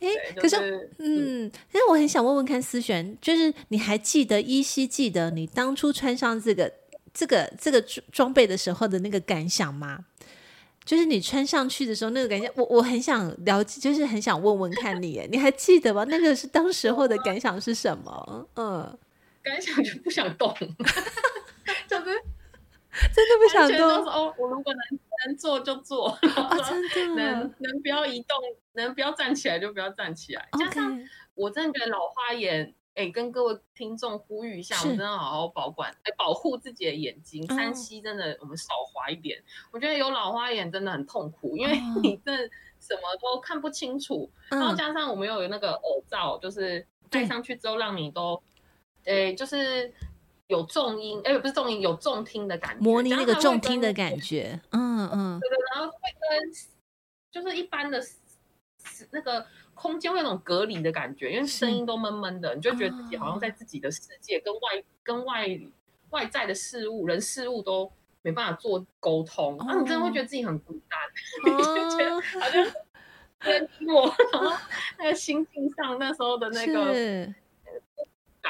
[0.00, 6.72] 哎、欸，就是、可是嗯，其实我很想问问看思璇，就是你还记得依稀记得你当初穿上这个
[7.12, 7.82] 这个这个
[8.12, 10.04] 装备的时候的那个感想吗？
[10.84, 16.04] 就是你穿上去的时候那个感觉，我我很想了解，就是很想问问看你，你还记得吗？
[16.04, 18.48] 那个是当时候的感想是什么？
[18.54, 18.98] 嗯，
[19.48, 20.54] 感想就不想动，
[21.88, 22.04] 就是
[23.14, 23.88] 真的不想动。
[24.06, 26.58] 哦，我如果能能坐就坐，啊、
[26.94, 28.36] 真的能能不要移动，
[28.72, 30.48] 能不要站起来就不要站起来。
[30.58, 32.74] 加上我真的觉得老花眼。
[32.94, 37.46] 哎，跟各位听众呼吁一下，我们真的好好保管，哎，保护自己的眼睛。
[37.46, 39.40] 三 C 真的，我们少滑一点。
[39.70, 42.36] 我觉得有老花眼真的很痛苦，因为你这
[42.80, 44.28] 什么都看不清楚。
[44.50, 48.42] 然后加上我们又有那个耳罩，就是戴上去之后让你都，
[49.08, 49.92] 哎，就是
[50.46, 54.60] 有重音，哎，不是重音，有重听的感觉，模拟那个重听的感觉。
[54.70, 55.40] 嗯嗯。
[55.40, 56.52] 对对，然后会跟
[57.30, 58.00] 就是一般的
[59.10, 59.46] 那个。
[59.80, 64.60] 空间会有种隔离的感觉，因为声音都闷闷的，你就觉得自己好像在自己的世界，跟外
[65.04, 65.46] 跟外
[66.10, 67.88] 外在的事物、人事物都
[68.22, 70.98] 没办法做沟通，然后你真的会觉得自己很孤单，
[71.56, 72.66] 就觉得好像
[73.38, 74.56] 跟我，然后
[74.98, 77.32] 那个心境上那时候的那个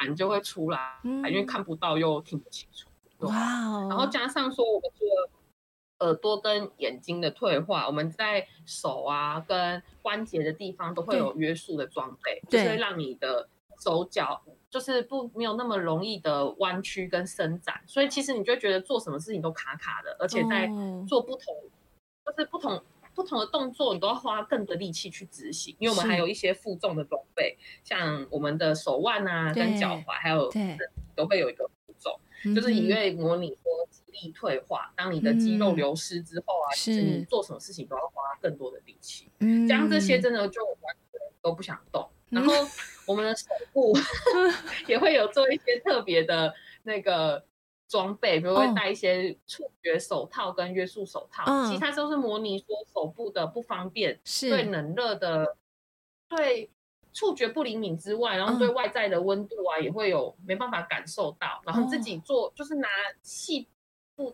[0.01, 2.89] 感就会出来，因为看不到又听不清楚，
[3.27, 3.35] 哇，
[3.89, 5.39] 然后加上说我们这个。
[6.01, 13.49] 耳朵跟眼睛的退化，我们在手啊跟关节的地方都会有约束的装备，就是会让你的
[13.81, 20.71] 手脚就是不没有那么容易的弯曲跟伸展，所以其实你就会觉得做什么事情都卡卡的，而且在
[21.09, 21.53] 做不同、
[22.25, 22.81] 哦、就是不同
[23.19, 30.49] 不同的动作，你都要花更多的力气去执行，因为我们还有一些负重的装备，像我们的手腕啊跟脚踝，还有
[31.17, 34.03] 都会有一个负重，就是因为模拟说肌。
[34.21, 39.31] 力退化，当你的肌肉流失之后啊，其实你做什么事情都要花更多的力气。
[39.39, 42.09] 嗯，像这些真的就完全都不想动。
[42.31, 42.53] 嗯、然后
[43.07, 43.97] 我们的手部
[44.89, 46.53] 也会有做一些特别的
[46.83, 47.45] 那个
[47.89, 54.51] 装备，比如会戴一些触觉手套跟约束手套，哦、其他都是模拟说手部的不方便，是。
[54.51, 55.57] 对冷热的，
[56.29, 56.71] 对
[57.13, 62.89] 触觉不灵敏之外，然后对外在的温度啊也会有没办法感受到，然后自己做就是拿
[63.23, 63.69] 细部。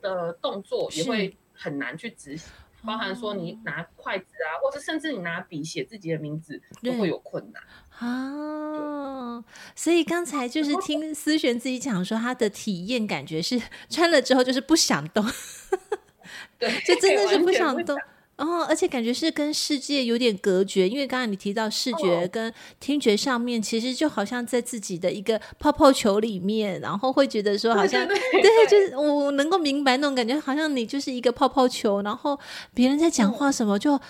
[0.01, 2.51] 的动作也会很难去执行，
[2.87, 7.63] 包含说你拿筷子啊，或者甚至你拿笔写自己的名字都会有困难
[7.99, 9.45] 啊。
[9.75, 15.25] 所以刚才就是听思璇自己讲说，他的体验感觉是穿了之后就是不想动，
[16.59, 17.99] 对， 就真的是不想动。
[18.37, 28.19] 哦，而且感觉是跟世界有点隔绝，因为刚才你提到视觉跟听觉上面，其实就好像在自己的一个泡泡球里面，然后会觉得说好像对，
[28.69, 32.37] 就是我能够明白那种感觉，好像你就是一个泡泡球，然后
[32.75, 34.03] 别人在讲话什么就啊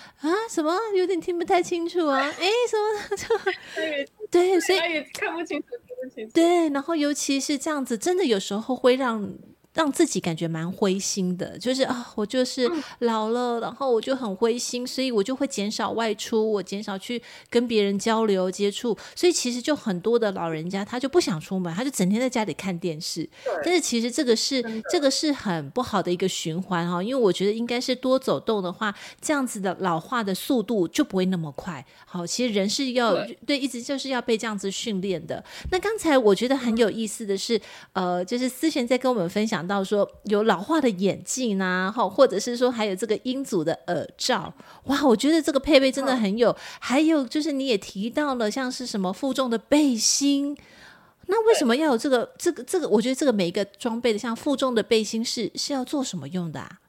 [0.49, 6.31] 什么有点听不太清楚啊，哎什么 就 对，对，所以也看不清楚，听不清楚。
[6.33, 9.35] 对，然后尤其是这样子，真的有时候会让。
[9.75, 12.67] 让自己感觉蛮灰心的，就是啊，我就是
[12.99, 23.29] 老了，然后我就很灰心，所以我就会减少外出，我减少去跟别人交流接触，所以其实就很多的老人家他就不想出门，他就整天在家里看电视。
[23.63, 31.85] 但是其实这个是这个是很不好的一个循环哈，因为我觉得应该是多走动的话，这样子的老化的速度就不会那么快。
[32.05, 35.43] 好，其实人是要对，对，一直就是要被这样子训练的。
[35.69, 37.59] 那刚才我觉得很有意思的是，
[37.91, 44.53] 呃，就是思璇在跟我们分享到说有老化的眼镜呐，哈，或者是说还有这个英组的耳罩，
[44.85, 46.55] 哇，我觉得这个配备真的很有。
[46.79, 50.57] 还有就是你也提到了像是什么负重的背心，
[51.27, 52.87] 那为什么要有这个这个这个？
[52.87, 56.79] 我觉得这个每一个装备的像负重的背心是是要做什么用的啊？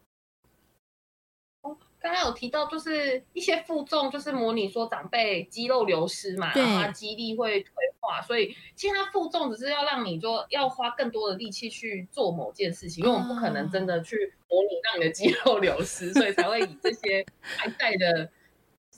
[2.07, 17.27] 刚刚有提到，就是一些负重，就是模拟说长辈肌肉流失嘛，然后他肌力会退化，所以其实他负重只是要让你说要花更多的力气去做某件事情，因为我们不可能真的去模拟让你的肌肉流失，所以才会以这些
[17.59, 18.31] 外在的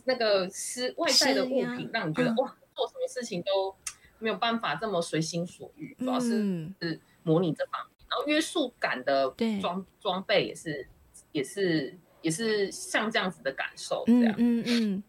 [0.05, 3.75] 那个是外在的物品，让你觉得哇，做什么事情都
[4.19, 10.87] 没有办法这么随心所欲，主要是是模拟这方面，然后约束感的装装备也是
[11.33, 11.99] 也是。
[12.23, 14.79] 也是像这样子的感受，这样，嗯嗯。
[14.89, 15.03] 嗯，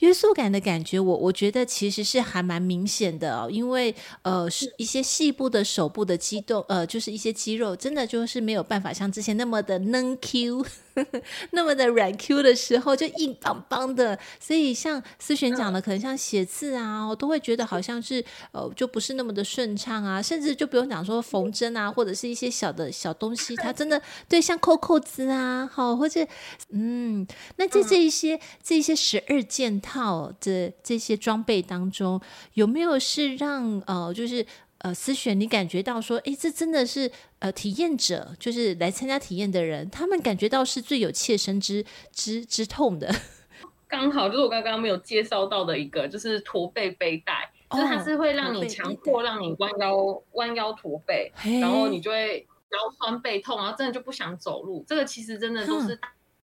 [0.00, 10.64] 约束感的感觉，我我觉得其实是还蛮明显的哦，因为呃，是一些细部的手部的肌动，呃，就是一些肌肉，真的就是没有办法像之前那么的嫩 Q。
[11.52, 26.26] 那么的软 Q 的时候就硬邦邦的，所以像思璇讲的，可能像写字啊，我都会觉得好像是呃，就不是那么的顺畅啊，甚至就不用讲说缝针啊，或者是一些小的小东西，它真的对，像扣扣子啊，好，或者
[26.70, 27.26] 嗯，
[27.56, 32.20] 那在这一些这一些十二件套的这些装备当中，
[32.54, 34.46] 有没有是让呃，就是。
[34.82, 43.14] 呃，思璇，你感觉到说，哎，这真的是呃，体验者，就是来参加体验的人，他们感觉到是最有切身之之之痛的。
[43.86, 54.84] 刚好就是我刚刚没有介绍到的一个，就是驼背背带，哦、就是它是会让你强迫让你弯腰弯腰驼背，然后你就会腰酸背痛，然后真的就不想走路。
[54.88, 55.96] 这个其实真的都是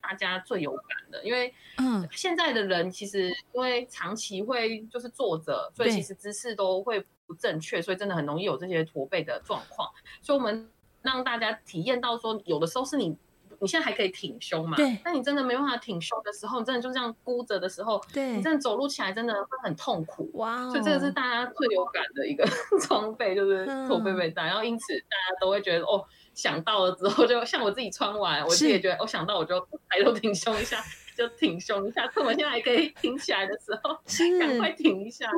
[0.01, 7.05] 大家最有感的，因为嗯，现在的人其实因为长期会就是坐着，所以其实姿势都会。
[7.27, 9.89] 不正确，所以真的很容易有这些驼背的状况。
[10.21, 10.69] 所以我们
[11.01, 13.17] 让大家体验到说，有的时候是你
[13.61, 14.99] 你现在还可以挺胸嘛，对。
[15.03, 20.29] 但你真的没办法挺胸的时候，你真的就这样箍着的时候，对，你真的走路起来真的会很痛苦。
[20.33, 20.69] 哇、哦！
[20.69, 22.45] 所以这个是大家最有感的一个
[22.85, 24.43] 装备，就是驼背背带。
[24.43, 29.59] 然后因此大家都会觉得哦，想到了之后，就像我自己穿完，我自己也觉得，我想到我就
[29.89, 30.83] 抬头挺胸一下。
[31.15, 35.29] 就挺胸一下，趁我现在还可以挺起来的时候，是赶快挺一下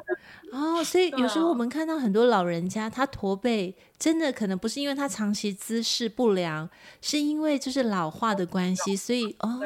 [0.51, 0.83] 哦。
[0.83, 6.67] 所以有时候我们看到很多老人家，他驼背，真的可能不是因为他长期姿势不良，
[6.99, 8.95] 是因为就是老化的关系。
[8.95, 9.61] 所以哦，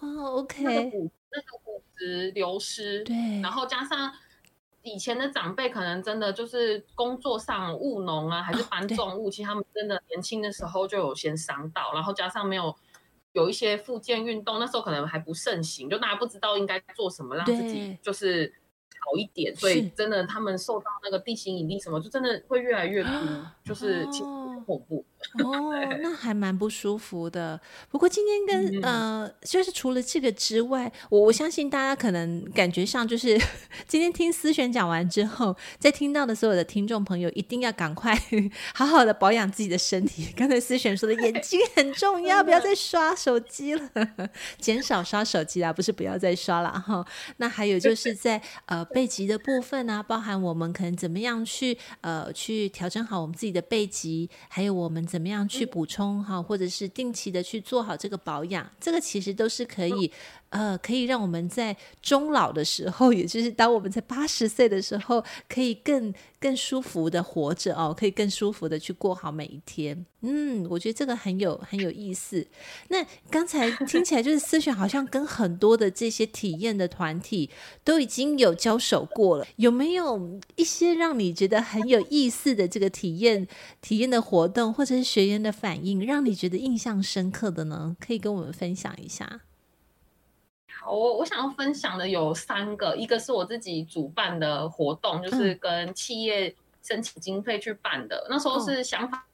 [0.00, 4.12] 哇，OK，那个骨那个骨质流失，对，然后加上
[4.82, 12.72] 以前的长辈，可能真的就是工作上务农啊，还是搬重物，其实他们真的年轻的时候就有先伤到，然后加上没有。
[13.32, 18.52] 有一些复健运动，那时候可能还不盛行，就大家不知道应该做什么让自己就是
[19.00, 23.12] 好一点，所以真的他们受到那个地心引力什么，就真的会越来越多，
[23.64, 25.04] 就是其实很恐怖。
[25.44, 27.60] 哦，那还蛮不舒服的。
[27.88, 33.40] 不过今天跟、嗯、呃，就是除了这个之外，我我相信大家可能感觉上就是
[33.86, 38.18] 今天听思璇讲完之后，在听到的所有的听众朋友，一定要赶快
[38.74, 40.32] 好好的保养自己的身体。
[40.36, 43.90] 刚才思璇说的眼睛很重要，不要再刷手机了，
[44.58, 47.04] 减少刷手机啦，不是不要再刷了哈。
[47.36, 55.06] 那还有就是在呃背脊的部分啊，包含我们可能怎么样去呃去调整好我们自己的背脊，还有我们。
[55.12, 60.10] 怎么样去补充哈，或者是定期的去做好这个保养，这个其实都是可以。
[60.52, 70.04] 呃，可以让我们在终老的时候， 也就是当我们在八十岁的时候，可以更更舒服的活着哦，可以更舒服的去过好每一天。
[70.20, 72.46] 嗯，我觉得这个很有很有意思。
[72.88, 77.50] 那刚才 听起来就是思璇好像跟很多的这些体验的团体
[77.82, 83.48] 都已经有交手过了，有没有一些让你觉得很有意思的这个体验
[83.80, 87.96] 体验的活动，或者是学员的反应，让你觉得印象深刻的呢？
[87.98, 89.40] 可以跟我们分享一下。
[90.86, 98.16] 我我想要分享的有三个，一个是我自己主办的活动，就是跟企业申请经费去办的。
[98.24, 99.26] 嗯、那时候是想法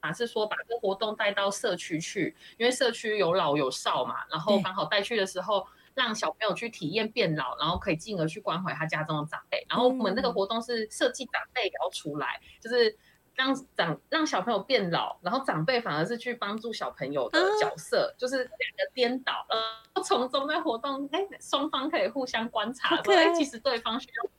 [0.00, 9.64] 啊，是说把这个活动带到社区去，因为社区有老有少嘛，然后刚好带去的时候，让小朋友去体验变老，然后可以进而去关怀他家中的长辈。
[9.68, 12.94] 然后我们那个活动是设计长辈也要出来，就是
[13.34, 19.58] 让长让小朋友变老，然后长辈反而是去帮助小朋友的角色，嗯、就是两个颠倒，然
[19.94, 24.30] 后从中在活动，哎，双方可以互相观察，说，哎，其实对方需要。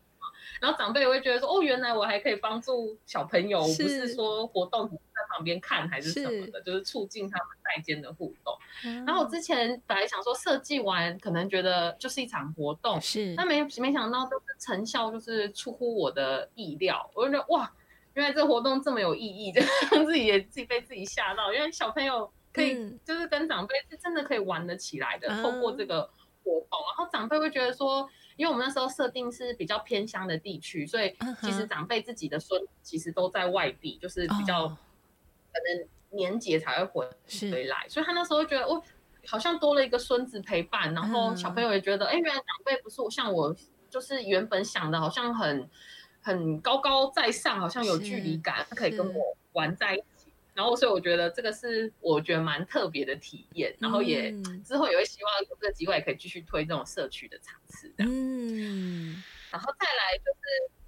[0.62, 8.58] 然后长辈也会觉得说，哦，原来我还可以帮助小朋友，是不是说活动在旁边看还是什么的，是就是促进他们代间的互动。
[8.86, 17.10] 嗯、然后我之前本来想说设计完可能觉得就是一场活动，是，但没没想到就是成效就是出乎我的意料。
[17.14, 17.70] 我就觉得哇，
[18.16, 19.62] 原来这活动这么有意义， 就
[19.92, 26.10] 让自己也自己被自己吓到，因为小朋友可以就是跟长辈是真的可以玩得起来的，嗯、透过这个
[26.44, 28.10] 活动，然后长辈会觉得说。
[28.38, 34.76] 因为我们那时候设定是比较偏乡的地区，所以其实长辈自己的孙其实都在外地，就是比较可
[35.54, 37.10] 能年节才会回
[37.50, 38.84] 回来，所以他那时候觉得哦，
[39.26, 43.56] 好像多了一个孙子陪伴，然后小朋友也觉得，哎，原来长辈不是我像我
[43.90, 45.70] 就是原本想的，好像很
[46.26, 50.32] 很高高在上，好像有距离感，他可以跟我玩在一起。
[50.56, 54.32] 然后，所以我觉得这个是我觉得蛮特别的体验，然后也
[54.64, 57.94] 之后也会希望有这个机会可以继续推这种社区的场次。
[58.00, 59.22] 嗯，
[59.52, 60.40] 然后再来就是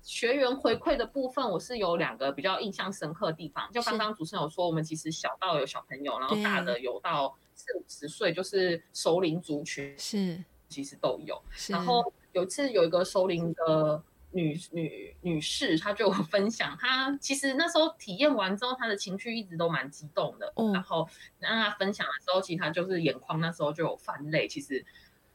[0.02, 3.72] 学员回馈的部分，我是有两个比较印象深刻的地方。
[3.72, 11.40] 就刚刚主持人有说，我们其实小到有小朋友，然后大的有到四五十岁，就是熟龄族群是其实都有。
[11.68, 14.02] 然后有一次有一个熟龄的。
[14.38, 20.54] 女女女士，她就有 分享，她其实那时候体验完之后，她的情绪一直都蛮激动的。
[20.56, 21.10] 嗯、然后
[21.40, 24.48] 让她分享的时候，其实她就是眼眶那时候就有泛泪。
[24.48, 24.86] 其实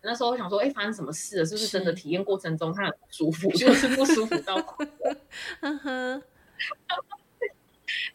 [0.02, 1.44] 那时候我想说，哎，发生什么事了？
[1.44, 4.84] 是不是真的体验过程中她很不舒服，是就是不舒服到哭？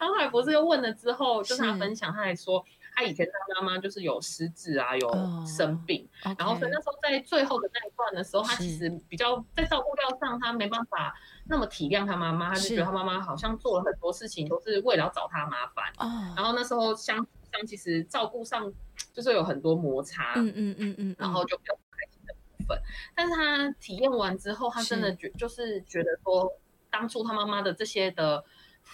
[0.00, 2.64] 然后还不是又问了之后，就是她分享，她还说。
[2.98, 5.08] 他以前他妈妈就是有失智啊，有
[5.46, 6.34] 生病，oh.
[6.36, 11.14] 然后所以那时候在最后的那一段的时候，他其实比较在照顾料上，他没办法
[11.46, 15.84] 那么体谅他妈妈，他就觉得他妈妈好像做了很多事情都是为了要找他麻烦。
[15.98, 16.36] Oh.
[16.36, 17.16] 然后那时候相
[17.52, 18.72] 相其实照顾上
[19.12, 22.82] 就是有很多摩擦，嗯嗯嗯嗯，然后就比较不开心的部分。
[23.14, 26.52] 但是他体验完之后，他真的觉就是觉得说，
[26.90, 28.44] 当初他妈妈的这些的。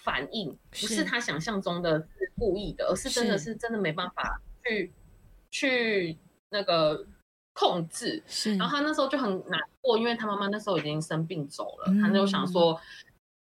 [0.03, 4.93] 反应不是他想象中的是故意的，而是真的是真的没办法去
[5.51, 6.19] 去
[6.51, 7.07] 那个
[7.53, 8.23] 控制。
[8.27, 12.79] 是，然后他那时候就很难过，因为他妈妈那时候已经生病走了，他就想说，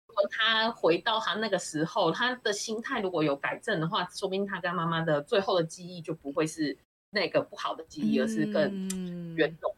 [0.08, 6.78] 如果他回到他那个时候，他的心态如果有改正的话，说不定他跟妈妈的最后的记忆就不会是
[7.12, 9.76] 那个不好的记忆，而是更圆融。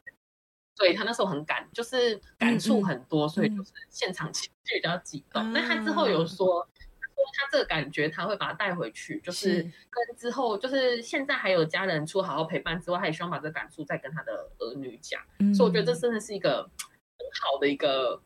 [0.82, 5.54] 所以他那时候很感，就是感触很多，所以就是现场情绪比较激动。
[5.54, 6.68] 那、嗯、他之后有说，
[7.00, 15.22] 他说他这个感觉他会把他带回去，就是跟之后就是现在还有家人除好好陪伴之外，他也希望把这个感触再跟他的儿女讲。
[15.38, 18.20] 嗯、所以我觉得这真的是一个很好的一个。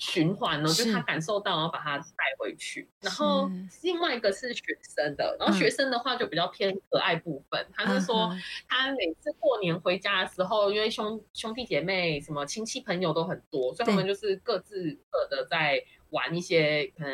[0.00, 1.98] 循环呢，就是他感受到，然后把他
[2.38, 2.88] 带回去。
[3.00, 3.50] 然后
[3.82, 7.66] 另外一个是学生的，然后学生的话就比较偏可爱部分。
[7.74, 8.34] 他是说，
[8.68, 17.12] 他每次过年回家的时候，因为兄兄弟姐妹什么亲戚朋友都很多，所以他们就是各自各的在玩一些可能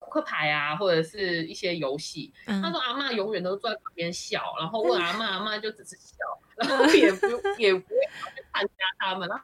[0.00, 2.32] 扑克牌啊，或者是一些游戏。
[2.46, 6.16] 他说阿妈永远都坐在旁边笑，然后问阿妈，阿妈就只是笑，
[6.56, 7.26] 然后也不
[7.58, 7.96] 也不会
[8.36, 9.28] 去参加他们。
[9.28, 9.38] 然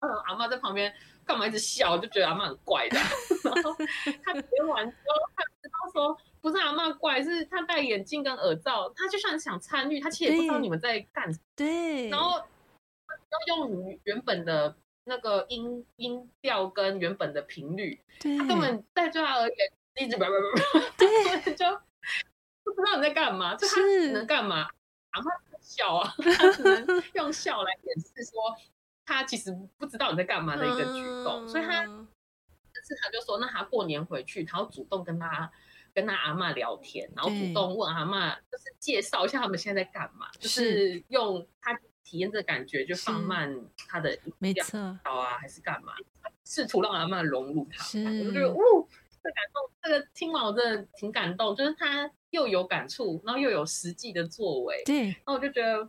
[0.00, 0.92] 后阿妈在旁边。
[1.26, 1.96] 干嘛一直笑？
[1.98, 2.96] 就觉得阿妈很怪的。
[3.44, 3.74] 然后
[4.22, 11.44] 他体验完之后，他知道说不是阿妈怪，是他戴眼镜跟耳罩，他就算想参与，他其实也不知道你们在干什么。
[11.56, 12.08] 对。
[12.08, 21.64] 然后要用原本的那个音音调跟原本的频率，对他根本在对他而言一直叭叭叭叭，对，就
[22.64, 24.68] 不知道你在干嘛，就他只能干嘛？
[25.10, 25.26] 阿嬷
[25.60, 28.56] 笑啊，他只能用笑来掩饰说。
[29.06, 35.50] 他其实不知道你在干嘛的一个举动，嗯、所以他，但是他就说，那他过年回去，他要主动跟他
[35.92, 41.04] 跟他阿嬷聊天，然后主动问阿嬷，就是介绍一下他们现在在干嘛，是就是。
[41.08, 43.54] 用他体验这感觉，就放慢
[43.88, 45.92] 他的没错，好啊，还是干嘛，
[46.44, 47.84] 试图让阿嬷融入他。
[47.98, 48.88] 我就觉得，哦，
[49.22, 55.88] 这感动，这个听完我真的挺感动，就是他又有感触，然后又有实际的作为，对，然后我就觉得。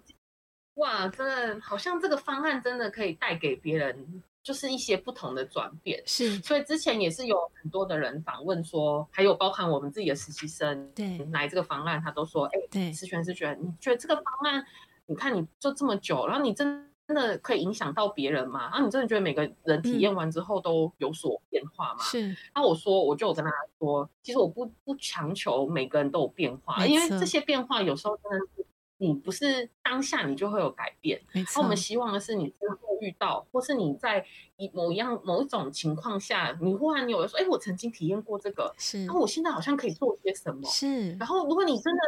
[0.75, 6.03] 哇，真的好像这个方案真的可以带给别人，就是一些不同的转变。
[6.05, 14.65] 是，所以之前也是有很多的人访问说，还有包含我们自己的实习生，对，来这个方案，他都说，哎，对，思璇是觉得，你觉得这个方案，
[15.05, 18.63] 你看你做这么久，然后你真真的可以影响到别人吗？
[18.63, 22.03] 然后你真的觉得每个人体验完之后都有所变化吗？
[22.03, 22.37] 是、嗯。
[22.53, 23.49] 那我说，我就有跟他
[23.79, 28.64] 说，其实我不不强求每个人都有变化，因为这些变化有时候真的是。
[28.97, 31.61] 你不是当下你就会有改变，没错。
[31.61, 34.25] 我们希望的是你之后遇到，或是你在
[34.55, 41.13] 一某一样某一种情况下，你忽然你有的说，哎，我曾经体验过这个，是，然后我现在好像可以做些什么，是。
[41.17, 42.01] 然后如果你真的，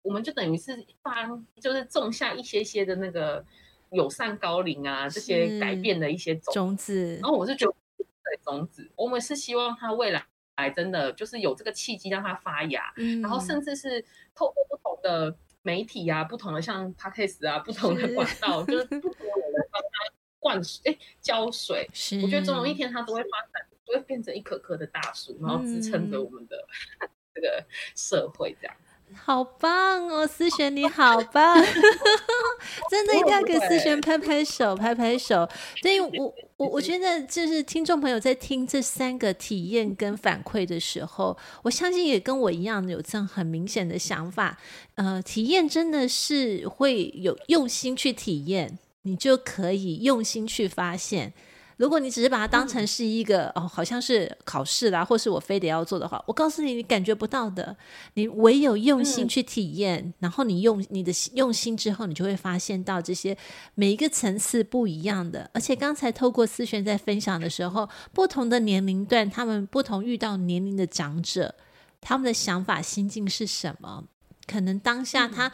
[0.00, 1.26] 我们就等于是发，
[1.60, 3.44] 就是种下一些些的那个
[3.90, 7.18] 友善高龄啊，这些改变的一些种种子。
[7.20, 10.24] 然后我是觉得，对种子，我们是希望它未来
[10.56, 14.02] 来真的就是有这个契机让它发芽，嗯，然后甚至是
[14.34, 15.36] 透过不同的。
[15.62, 21.88] 媒体啊，不同的像 Podcast 啊，不同的管道，是就是不同的人帮他灌水，哎，浇水。
[21.92, 26.56] 是，我觉得总有一天它都会发展，都会变成一棵棵的大树，然后支撑着我们的、
[27.00, 28.76] 嗯、这个社会，这样。
[29.14, 31.56] 好棒哦，思璇你好棒，
[32.90, 35.48] 真的一定要给思璇拍拍手，拍拍手。
[35.82, 44.58] 所以我我我觉得，就是听众朋友在听这三个体验跟反馈的时候，我相信也跟我一样有这样很明显的想法。
[44.94, 51.32] 呃，体验真的是会有用心去体验，你就可以用心去发现。
[51.80, 57.74] 如果你只是把它当成是一个、嗯、哦，好像是考试啦，或是我非得要做的话，我告诉你，你感觉不到的。
[58.12, 63.34] 你唯有用心去体验，嗯、然后你用你的用心之后，你就会发现到这些
[63.74, 65.50] 每一个层次不一样的。
[65.54, 71.54] 而且刚才透过思璇在分享的时候，不同的年龄段，他们不同遇到年龄的长者，
[72.02, 74.04] 他们的想法心境是什么？
[74.46, 75.50] 可能当下他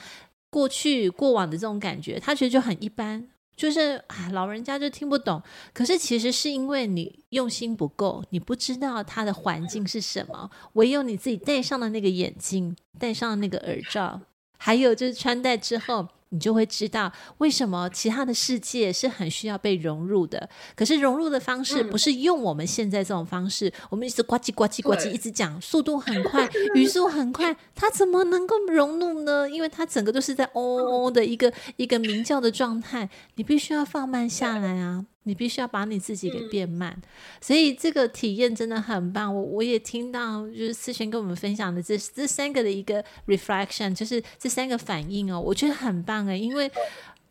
[0.51, 3.29] 过去、嗯、过往的这种感觉，他觉得就很一般。
[3.57, 5.43] 就是啊，老人家就听不懂。
[5.73, 10.51] 可是其实是因为你用心不够，你不知道他的环境是什么。
[10.75, 14.21] 唯有你自己戴上了那个眼镜，戴上了那个耳罩，
[14.59, 16.09] 还有就是穿戴之后。
[16.31, 20.49] 你就会知道为什么其他的世界是很需要被融入的。
[20.75, 29.49] 可是融入的方式不是用我们现在这种方式，嗯、我们一直呱唧呱唧呱唧 一直讲，速度很快， 语速很快，它怎么能够融入呢？
[29.49, 35.07] 因为它整个都是在哦哦的一个一个鸣叫的状态，你必须要放慢下来啊。
[35.27, 37.03] 你必须要把你自己给变慢，嗯、
[37.41, 39.35] 所以这个体验真的很棒。
[39.35, 46.71] 我我也听到，就是思璇跟我们分享的这这三个的一个 reflection，就是这三个反应哦，我觉得很棒诶，因为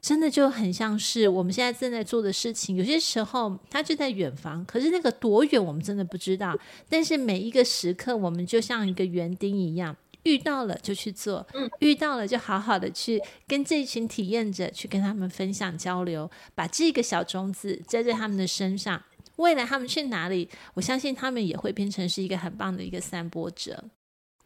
[0.02, 2.76] 真的就很像是我们现在正在做的事情。
[2.76, 6.56] 有些时候它就在远方，可是那个多远我们真的不知道。
[6.90, 9.96] 但是每一个时刻，我们就像一个园丁一样。
[10.26, 11.48] 遇到了就去做，
[11.80, 19.02] 遇到了就好好的去跟这一群体验者去跟他们分享交流，把这个小种子栽在他们的身上，
[19.38, 23.86] 未来他们去哪里，我相信他们也会变成是一个很棒的一个散播者。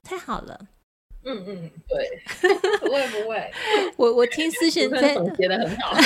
[0.04, 0.68] 太好了，
[1.26, 2.24] 嗯嗯，对，
[2.80, 3.52] 不会不会，
[3.98, 5.98] 我我听思璇在 总结的很好。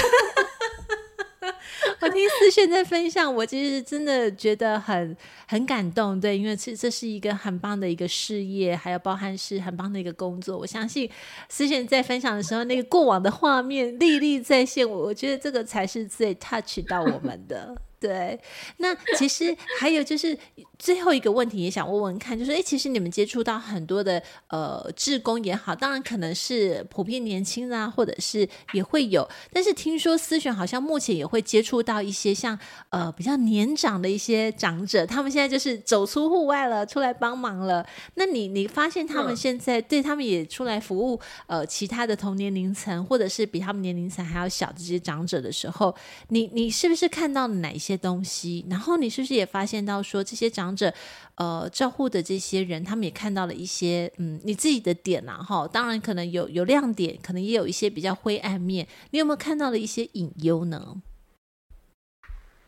[2.02, 5.16] 我听思璇在分享，我其实真的觉得很
[5.48, 10.58] 很感动，对，因为这这是一个很棒的一个事业，还有包含是很棒的一个工作。
[10.58, 11.10] 我相信
[11.50, 17.76] 思璇在分享的时候，那个过往的画面历历在现，我我觉得这个才是最 touch 到我们的。
[18.00, 18.38] 对，
[18.78, 20.38] 那其实还有就是
[20.84, 32.60] 最后一个问题，也想问问看，就是哎，其实你们接触到很多的呃志工也好，当然可能是普遍年轻啊，或者是也会有，但是听说思璇好像目前也会接触到一些像
[32.90, 37.88] 呃比较年长的一些长者，他们现在就是走出户外了，出来帮忙了。
[38.16, 41.18] 那你你发现他们现在对他们也出来服务
[41.48, 45.96] 呃其他的同年龄层，或者是比他们年龄层还要小的这些长者的时候，
[46.28, 47.94] 你你是不是看到了哪一些？
[48.04, 50.94] 东西，然后你是不是也发现到说，这些长者，
[51.36, 61.02] 呃，照护的这些人，他们也看到了一些，嗯，你自己的点呐，哈，当然可能有有亮点，可能也有一些比较灰暗面，你有没有看到了一些隐忧呢？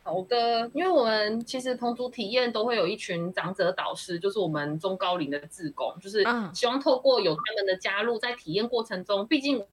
[0.03, 9.65] 好的，因为我们其实同组体验都会有一群长者导师，就是我们中高龄的志工，就是希望透过有他们的加入，在体验过程中，毕竟。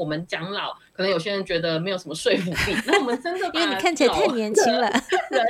[0.00, 2.74] 我们讲老，可能有些人觉得没有什么说服力。
[2.86, 4.88] 那我们真的因为你看起来太年轻了，
[5.30, 5.44] 人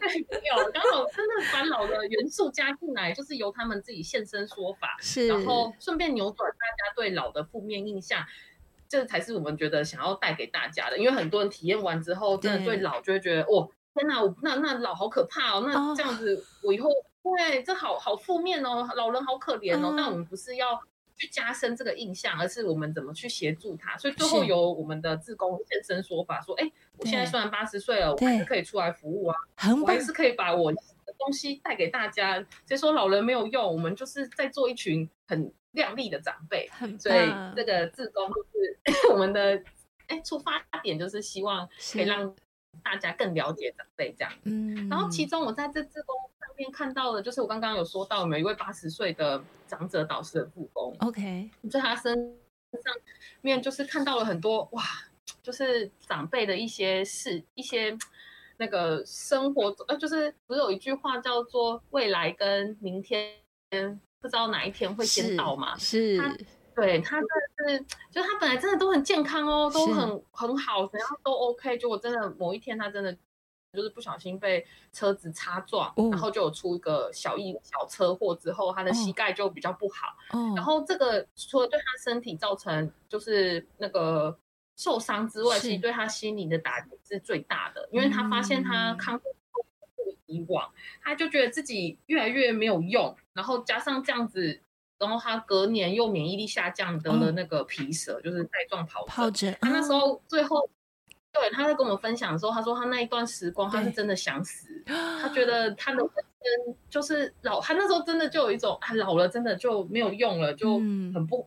[0.00, 8.26] 太没有，刚好真的把老的元素加进来，就是由他们自己现身说法，是，然后顺便扭转大家对老的负面印象，
[8.88, 10.98] 这才是我们觉得想要带给大家的。
[10.98, 16.90] 因为很多人体验完之后，真的对老就会觉得，哦，天哪，我那那老好可怕哦，那这样子我以后
[17.22, 19.94] 对这好好负面哦，老人好可怜哦。
[19.96, 20.80] 但我们不是要。
[21.16, 23.96] 去加深这个印象，而是我们怎么去协助他。
[23.96, 29.36] 所以最后由我们的志工现身说法，说：“哎，我现在虽然八十岁了，我还是可以出来服务啊，
[29.82, 30.78] 我还是可以把我的
[31.18, 32.34] 东西带给大家。
[32.66, 36.68] 所以说老人没有用，我们就是在做一群很靓丽的长辈。
[36.98, 39.62] 所以这个志工就是 我们的
[40.08, 42.34] 哎出发点，就是希望可以让
[42.82, 44.32] 大家更了解长辈这样。
[44.44, 46.14] 嗯，然后其中我在这志工。
[46.56, 50.96] 边看到的，就是我刚刚有说到，有没有一位八十岁的长者导师的志工。
[51.00, 52.94] OK，在他身上
[53.42, 54.82] 面就是看到了很多哇，
[55.42, 57.94] 就是长辈的一些事，一些
[58.56, 63.34] 那个生活，呃，就是不是有一句话叫做“未来跟明天
[64.22, 65.76] 不知道哪一天会先到”嘛？
[65.76, 66.34] 是，他
[66.76, 73.16] 对他真的是，就他本来真的都很健康哦，都很很好，怎样都 OK，结果真的某一天他真的。
[73.72, 80.16] 就是不小心被车子擦撞，哦、然后就有出一个小意小车祸之后，他的膝盖就比较不好。
[80.30, 84.34] 哦、然后这个除了对他身体造成就是那个
[84.76, 90.72] 受伤之外，其实对他心理的打击是最大的，因为他发现他康复不如以往，
[91.02, 94.58] 他就觉得自己越来越没有用，然后加上这样子，
[94.98, 99.56] 然后他隔年又免疫力下降，得了那个皮蛇，哦、就是带状疱疱疹。
[99.60, 100.68] 他那时候最后。
[101.38, 104.68] 对，他在跟我们分享的时候，他说他那一段时光他是真的想死，
[105.20, 106.08] 他觉得他的人
[106.66, 111.46] 生就是老，他那时候真的就有一种啊老了真的就没有用了，就很不，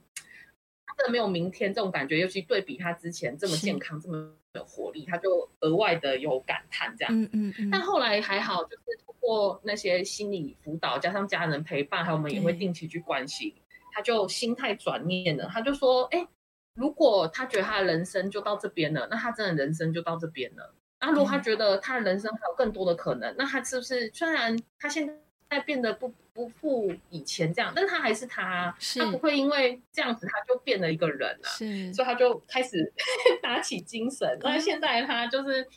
[0.86, 7.12] 他真的没有明天这种感觉，尤其对比他之前这么健康，这么有活力，他就额外的有感叹这样。
[7.12, 7.72] 嗯嗯嗯。
[7.72, 13.54] 但后来还好，就是通过那些心理辅导，加上家人陪伴，还有我们也会定期去关心，
[13.94, 16.28] 他就心态转念了，他就说，哎。
[16.76, 20.74] 如果他觉得他的人生就到这边了，那他真的人生就到这边了。
[21.02, 25.06] 那如果他觉得他的人生还有更多的可能，嗯、那他是不是虽然他现
[25.50, 31.50] 在变得不不复以前这样，但他还是他，是他不会因为这样子他就变了一个人了。
[31.50, 32.94] 是，所以他就开始
[33.44, 34.40] 打起精神。
[34.42, 35.68] 那、嗯、现在他就是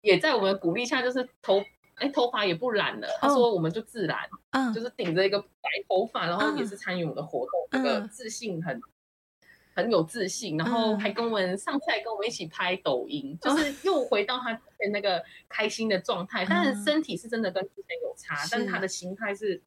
[0.00, 1.62] 也在我们鼓励下，就是头
[1.98, 3.08] 哎头发也不染了。
[3.08, 4.18] 哦、他说我们就自然，
[4.50, 8.80] 嗯、就是顶着一个白头发，然后也是参与我们的活动，嗯、这个自信很。
[9.74, 16.44] 很有自信，然后还跟我们、嗯、上次还跟我们一起拍抖音，就是又回到他之前那个开心的状态。
[16.44, 19.62] 嗯、但是身体是真的跟之前有差，但是他的心态是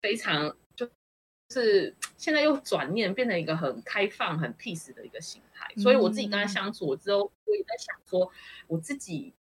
[0.00, 0.88] 非常就
[1.50, 5.66] 是现在又转念变成一个很开放、很 peace 的一个心态。
[5.74, 8.30] 嗯、所以我自己跟他相处之后，我也在想说，
[8.68, 9.34] 我自己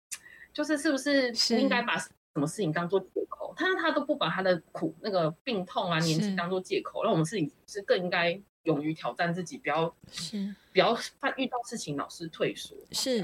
[0.54, 1.30] 就是是不是
[1.60, 3.52] 应该把什么事情当做借口？
[3.54, 8.40] 他他都不把他的苦、那个病痛啊、年纪当做借口，那我们自己是更应该。
[8.64, 12.74] 勇于挑战自己，不要是不要怕遇到事情老是退缩。
[12.92, 13.22] 是，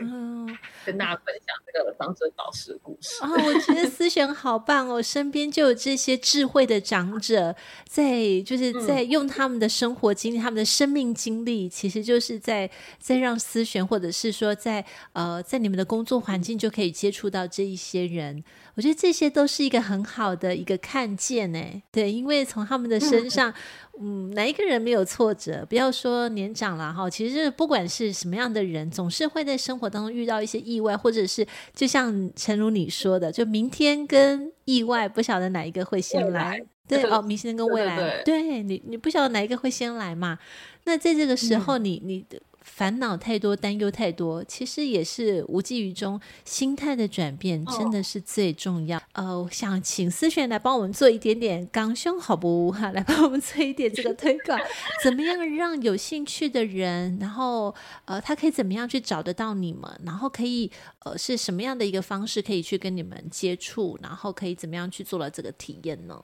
[0.00, 0.46] 嗯，
[0.84, 3.22] 跟大家分享这个长者导师的故事。
[3.22, 7.54] 哦，我觉得思璇好棒哦，身边就有这些智慧的长者，
[7.86, 18.42] 在就是在用他们的生活经历、嗯、他们的生命经历，其实就是在在让思璇，或者是说在呃在你们的工作环境就可以接触到这一些人。
[18.74, 23.52] 我觉得这些都是一个很好的一个看见呢，对，因为从他们的身上，
[24.00, 25.66] 嗯，哪一个人没有挫折？
[25.68, 36.58] 不要说年长了哈，其实不管是什么样的人，总是会在生活当中遇到一些意外，或者是就像陈如你说的，就明天跟意外不晓得哪一个会先来，
[36.88, 40.38] 对哦，明天跟未来，对，你你不晓得哪一个会先来嘛？
[40.84, 42.24] 那在这个时候你，你。
[42.64, 46.20] 烦恼太多，担忧太多，其实也是无济于衷。
[46.44, 48.98] 心态的转变真的是最重要。
[48.98, 52.70] 哦、呃，我想请思璇来帮我们做一点点刚胸好不？
[52.72, 54.58] 哈，来帮我们做一点这个推广。
[55.02, 59.90] 怎么样让有兴趣的人，然后呃，他可以怎么样去找得到你们？
[60.04, 63.98] 然后可以呃，是什么样的一个方式可以去跟你们接触？
[64.02, 66.22] 然后可以怎么样去做了这个体验呢？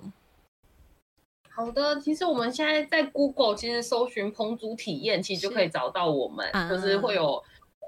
[1.58, 7.42] 好的，其实我们现在在 Google 其实搜寻棚主体验，其实就可以找到我们，是就是会有，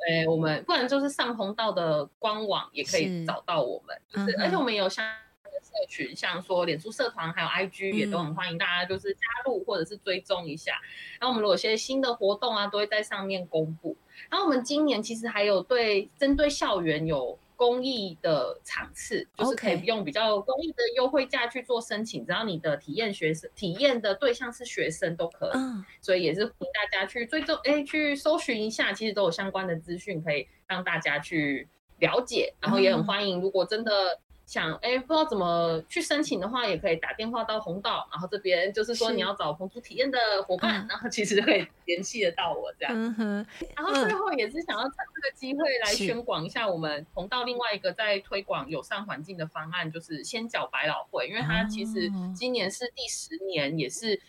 [0.08, 10.72] 呃，我们不然就是上红道的官网也可以找到我们，是就是而且我们也有相关的社群，像说脸书社团还有 IG 也都很欢迎大家就是加入或者是追踪一下。
[11.20, 13.96] 然后我们如果有些新的活动啊，都会在上面公布。
[14.28, 17.38] 然后我们今年其实还有对针对校园有。
[17.60, 25.58] 公益的场次就是可以用比较公益的优惠价去做申请，只要你的体验学生体验的对象是学生都可以，
[26.00, 34.18] 所以也是欢迎大家去追踪，哎，去搜寻一下，其实都有相关的资讯可以让大家去了解，然后也很欢迎，如果真的。
[34.50, 42.92] 想哎，不知道怎么去申请的话，也可以打电话到红道，然后这边就是说你要找红图体验的伙伴，嗯、然后其实就可以联系得到我这样。
[42.92, 43.46] 嗯哼。
[43.76, 54.20] 然后最后也是想要趁这个机会来宣广一下我们红道另外一个在推广友善环境的方案，就是先缴百老汇，因为它其实今年是第十年，也是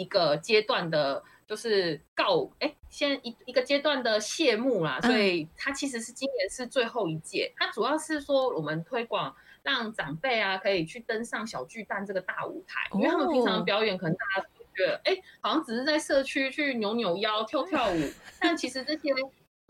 [0.00, 9.34] 一个阶段的，就是告哎，先一一个阶段的谢幕啦，所以它其实是今年是最后一届，它主要是说我们推广。
[9.62, 19.12] 让长辈啊可以去登上小巨蛋这个大舞台，因为他们平常的表演可能大家都觉得，哎、哦，好像只是在社区去扭扭腰、跳跳舞， 但其实这些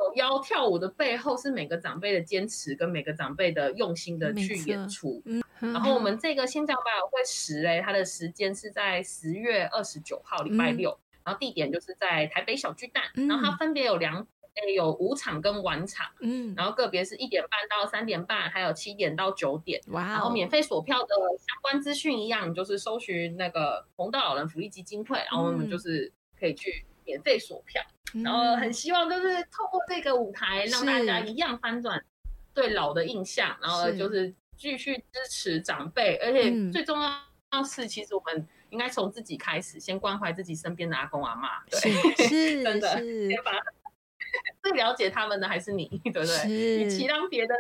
[0.01, 5.23] 扭腰跳舞的背后是每个长辈的坚持跟每个长辈的用心的去演出。
[5.27, 27.83] 嗯，然后我们这个先脚百老汇十嘞，它的时间是在十月二十九号礼拜六，嗯、然后地点就是在台北小巨蛋，嗯、然后它分别有两诶有午场跟晚场，嗯，然后个别是一点半到三点半，还有七点到九点，哇、哦，然后免费索票的相关资讯一样，就是搜寻那个红道老人福利基金会，然后我们就是可以去免费索票，
[28.15, 32.05] 嗯、然后很希望就是透过这个舞台，让大家一样翻转
[32.55, 38.47] 对老的印象，然后就是继续支持长辈，而且最重要是，其实我们。
[38.71, 42.89] 应该从自己开始，先关怀自己身边的阿公阿妈，对，是，是真的，
[43.29, 43.51] 先把
[44.63, 46.79] 最了解他们的还是你，对不对？
[46.79, 47.55] 与其让别的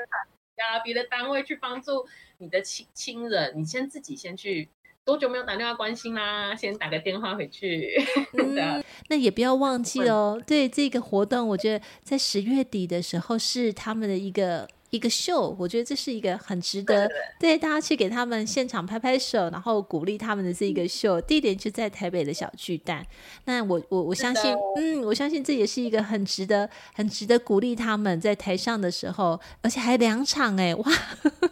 [0.54, 2.06] 呀别的单位去帮助
[2.38, 4.68] 你的亲亲人，你先自己先去。
[5.04, 6.54] 多久没有打电话关心啦？
[6.54, 7.90] 先打个电话回去。
[8.38, 10.40] 嗯，那也不要忘记哦。
[10.46, 14.68] 对这个活动，我觉得在十月底的时候是他们的一个。
[14.90, 21.20] 一个秀，我觉得这是一个很值得对大家去给他们现场拍拍手，然后鼓励他们的这一个秀。
[21.20, 23.06] 地点就在台北的小巨蛋。
[23.44, 30.92] 那我我我相信，嗯，我相信这也是一个很值得、很值得鼓励他们在台上的时候，而且还两场哎，哇，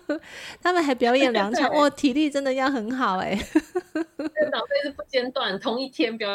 [0.63, 3.35] 他们还表演两场， 哇，体力真的要很好哎。
[3.37, 6.29] 现场费是不间断，同一天表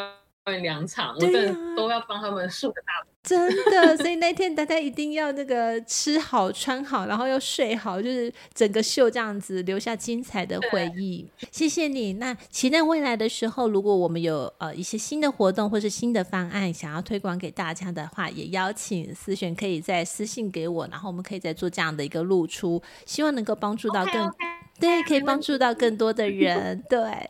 [0.48, 2.94] 演两场，我真的都要帮他们竖个大。
[3.24, 11.26] 真的，所以那天大家一定要那个吃好穿好，然后要睡好，就是整个秀这样子留下精彩的回忆。
[11.50, 12.14] 谢谢你。
[12.14, 24.54] 那期待未来的时候，如果我们有呃一些新的活动或是新的方案想要推广给大家的话，也邀请思璇可以再私信给我，然后我们可以再做这样的一个露出，希望能够帮助到更 okay, okay.
[24.82, 26.84] 对，可以帮助到更多的人。
[26.90, 27.30] 对，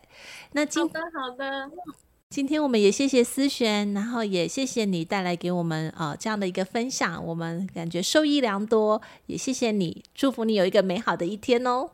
[0.53, 1.71] 那今好的好的。
[2.33, 8.99] 今天我们也谢谢思璇，然后也谢谢你带来给我们呃这样的一个分享，我们感觉受益良多。
[9.27, 11.91] 也谢谢你，祝福你有一个美好的一天哦。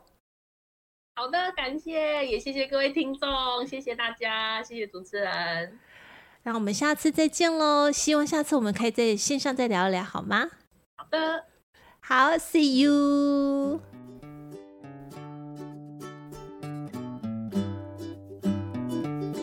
[1.16, 5.78] 好的，感谢，也谢谢各位听众，谢谢大家，谢谢主持人。
[6.44, 10.48] 那我们下次再见喽，希望下次我们可以在线上再聊一聊，好吗？
[10.96, 11.44] 好的，
[12.00, 13.82] 好，See you。